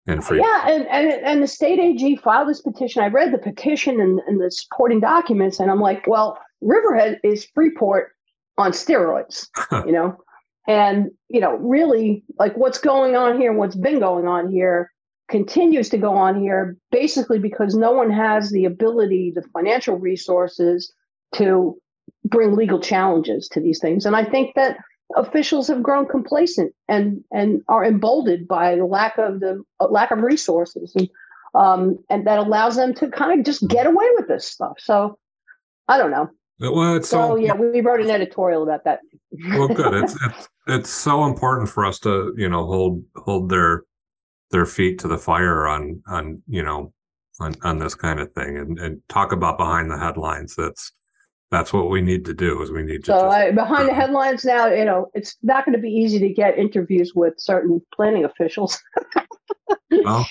[0.07, 0.39] and free.
[0.39, 3.01] Yeah, and, and and the state AG filed this petition.
[3.01, 7.45] I read the petition and, and the supporting documents, and I'm like, well, Riverhead is
[7.53, 8.11] Freeport
[8.57, 9.47] on steroids,
[9.85, 10.17] you know,
[10.67, 14.91] and you know, really, like what's going on here, what's been going on here,
[15.29, 20.91] continues to go on here, basically because no one has the ability, the financial resources
[21.35, 21.77] to
[22.23, 24.77] bring legal challenges to these things, and I think that
[25.15, 30.11] officials have grown complacent and and are emboldened by the lack of the uh, lack
[30.11, 31.09] of resources and
[31.53, 34.77] um, and that allows them to kind of just get away with this stuff.
[34.77, 35.17] So
[35.87, 36.29] I don't know.
[36.59, 38.99] Well, it's so, so yeah, we wrote an editorial about that.
[39.49, 39.93] well, good.
[40.03, 43.83] It's, it's it's so important for us to you know hold hold their
[44.51, 46.93] their feet to the fire on on you know
[47.39, 50.55] on on this kind of thing and and talk about behind the headlines.
[50.55, 50.91] That's
[51.55, 53.87] that's what we need to do is we need to so just, I, behind uh,
[53.87, 57.33] the headlines now you know it's not going to be easy to get interviews with
[57.37, 58.77] certain planning officials.
[60.03, 60.27] Well,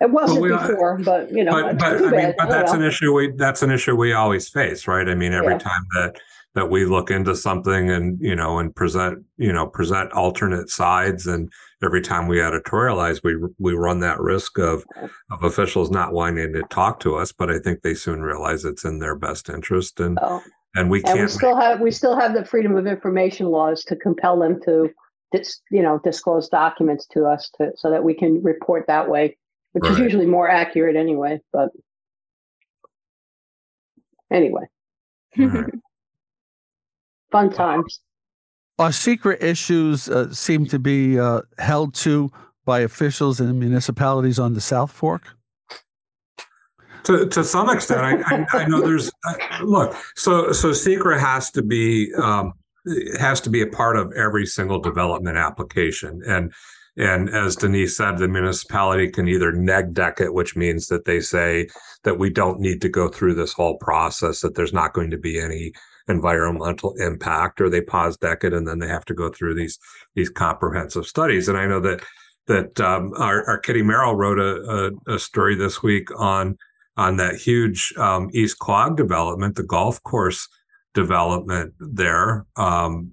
[0.00, 3.14] it wasn't we, before but you know but, but, I mean, but that's an issue
[3.14, 5.08] we that's an issue we always face right?
[5.08, 5.58] I mean every yeah.
[5.58, 6.16] time that
[6.54, 11.26] that we look into something and you know and present you know present alternate sides
[11.26, 11.50] and
[11.82, 14.84] every time we editorialize we we run that risk of
[15.30, 18.84] of officials not wanting to talk to us but i think they soon realize it's
[18.84, 20.42] in their best interest and Oh,
[20.76, 23.84] and we And we can't still have, we still have the freedom of information laws
[23.84, 24.90] to compel them to,
[25.32, 29.36] dis- you know, disclose documents to us to, so that we can report that way,
[29.72, 31.70] which is usually more accurate anyway, but
[34.30, 34.62] anyway,
[35.36, 35.74] right.
[37.32, 38.00] fun times.
[38.80, 42.30] Our SEQRA issues uh, seem to be uh, held to
[42.64, 45.22] by officials and municipalities on the South Fork.
[47.04, 51.50] to to some extent i i, I know there's uh, look so so SEQRA has
[51.50, 52.54] to be um
[53.18, 56.52] has to be a part of every single development application and
[56.96, 61.20] and as denise said the municipality can either neg dec it which means that they
[61.20, 61.68] say
[62.04, 65.18] that we don't need to go through this whole process that there's not going to
[65.18, 65.72] be any
[66.10, 69.78] environmental impact or they pos dec it and then they have to go through these
[70.14, 71.48] these comprehensive studies.
[71.48, 72.02] And i know that
[72.46, 76.56] that um, our, our kitty merrill wrote a, a, a story this week on
[76.96, 80.46] on that huge um, East Quogue development, the golf course
[80.92, 82.44] development there.
[82.56, 83.12] Um,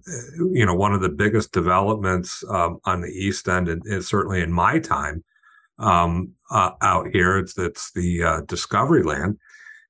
[0.52, 4.42] you know, one of the biggest developments um, on the East End, and, and certainly
[4.42, 5.24] in my time
[5.80, 9.38] um, uh, out here, it's it's the uh, Discovery Land,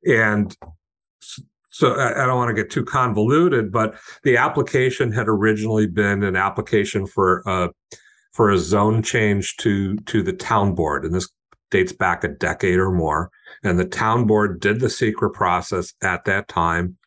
[0.05, 0.55] and
[1.77, 6.23] so I, I don't want to get too convoluted, but the application had originally been
[6.23, 7.69] an application for a
[8.33, 11.29] for a zone change to to the town board, and this
[11.69, 13.29] dates back a decade or more.
[13.63, 16.97] And the town board did the SEQRA process at that time.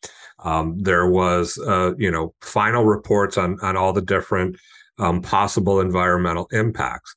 [0.45, 4.57] Um, there was, uh, you know, final reports on on all the different
[4.99, 7.15] um, possible environmental impacts.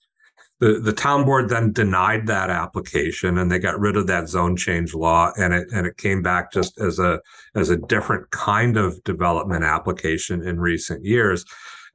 [0.60, 4.56] The the town board then denied that application, and they got rid of that zone
[4.56, 7.20] change law, and it and it came back just as a
[7.56, 11.46] as a different kind of development application in recent years.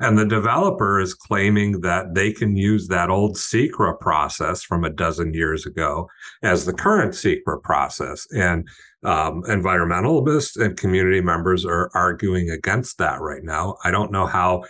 [0.00, 4.90] And the developer is claiming that they can use that old SEQRA process from a
[4.90, 6.08] dozen years ago
[6.42, 8.26] as the current SEQRA process.
[8.30, 8.68] And
[9.02, 13.76] um, environmentalists and community members are arguing against that right now.
[13.84, 14.64] I don't know how.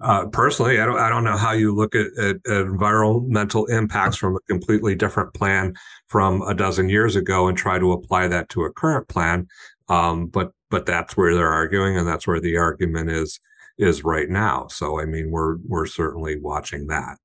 [0.00, 0.98] Uh, personally, I don't.
[0.98, 5.74] I don't know how you look at, at, environmental impacts from a completely different plan
[6.08, 9.46] from a dozen years ago and try to apply that to a current plan.
[9.88, 13.40] Um, but but that's where they're arguing, and that's where the argument is
[13.78, 14.66] is right now.
[14.68, 17.16] So I mean, we're we're certainly watching that.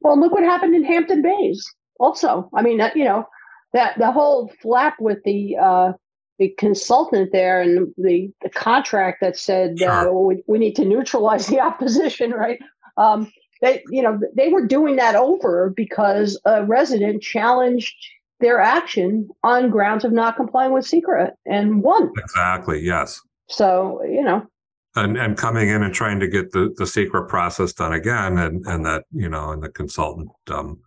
[0.00, 1.64] Well, look what happened in Hampton Bays.
[2.00, 3.28] Also, I mean, you know,
[3.74, 5.92] that the whole flap with the uh,
[6.38, 10.26] the consultant there and the, the contract that said uh, Sure.
[10.26, 12.60] we, we need to neutralize the opposition, right?
[12.96, 17.94] Um, they, you know, they were doing that over because a resident challenged
[18.40, 22.12] their action on grounds of not complying with SEQRA and won.
[22.16, 22.80] Exactly.
[22.80, 23.20] Yes.
[23.48, 24.46] So, you know,
[24.94, 28.64] and and coming in and trying to get the the SEQRA process done again and
[28.66, 30.80] and that you know and the consultant um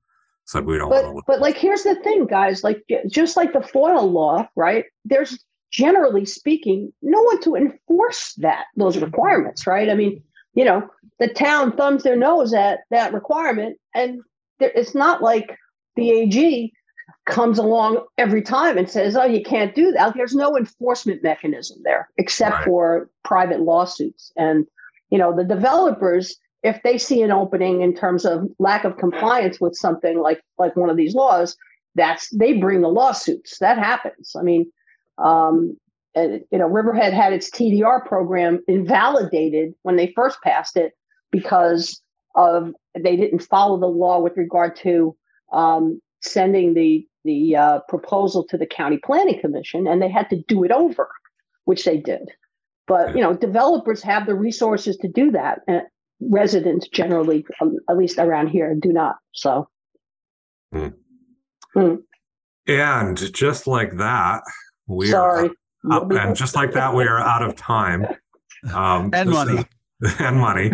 [0.51, 3.53] said we don't but want to but like here's the thing guys like just like
[3.53, 5.39] the foil law right there's
[5.71, 9.89] generally speaking no one to enforce that those requirements right?
[9.89, 10.21] I mean
[10.53, 10.87] you know
[11.19, 14.19] the town thumbs their nose at that requirement and
[14.59, 15.57] there, it's not like
[15.95, 16.71] the ag
[17.25, 20.13] comes along every time and says oh you can't do that.
[20.15, 22.65] There's no enforcement mechanism there except Right.
[22.65, 24.31] for private lawsuits.
[24.35, 24.65] And
[25.09, 29.59] you know the developers if they see an opening in terms of lack of compliance
[29.59, 31.55] with something like like one of these laws
[31.95, 33.59] that's they bring the lawsuits.
[33.59, 34.35] That happens.
[34.37, 34.71] I mean
[35.17, 35.77] um
[36.15, 40.93] and, you know riverhead had its tdr program invalidated when they first passed it
[41.31, 42.01] because
[42.35, 45.15] of they didn't follow the law with regard to
[45.53, 50.41] um, sending the the uh, proposal to the county planning commission and they had to
[50.47, 51.09] do it over
[51.65, 52.29] which they did.
[52.87, 55.83] But you know developers have the resources to do that and
[56.21, 59.67] residents generally um, at least around here do not so.
[62.67, 64.41] And just like that
[64.87, 65.49] we sorry.
[65.89, 68.05] are up, and just like that we are out of time.
[68.73, 69.57] Um And money.
[69.59, 69.65] is-
[70.19, 70.69] and money.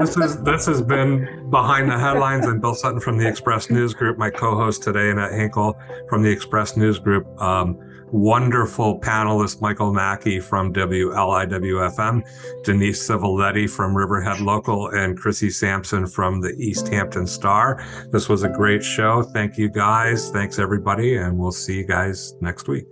[0.00, 3.94] This is this has been behind the headlines i'm bill sutton from the express news
[3.94, 5.76] group my co-host today annette hinkle
[6.08, 7.24] from the express news group.
[7.40, 7.78] Um,
[8.12, 12.22] wonderful panelist michael mackey from wliwfm
[12.64, 17.84] denise civiletti from riverhead local and chrissy sampson from the east hampton star.
[18.10, 19.22] This was a great show.
[19.22, 20.30] Thank you guys.
[20.30, 22.86] Thanks everybody and we'll see you guys next week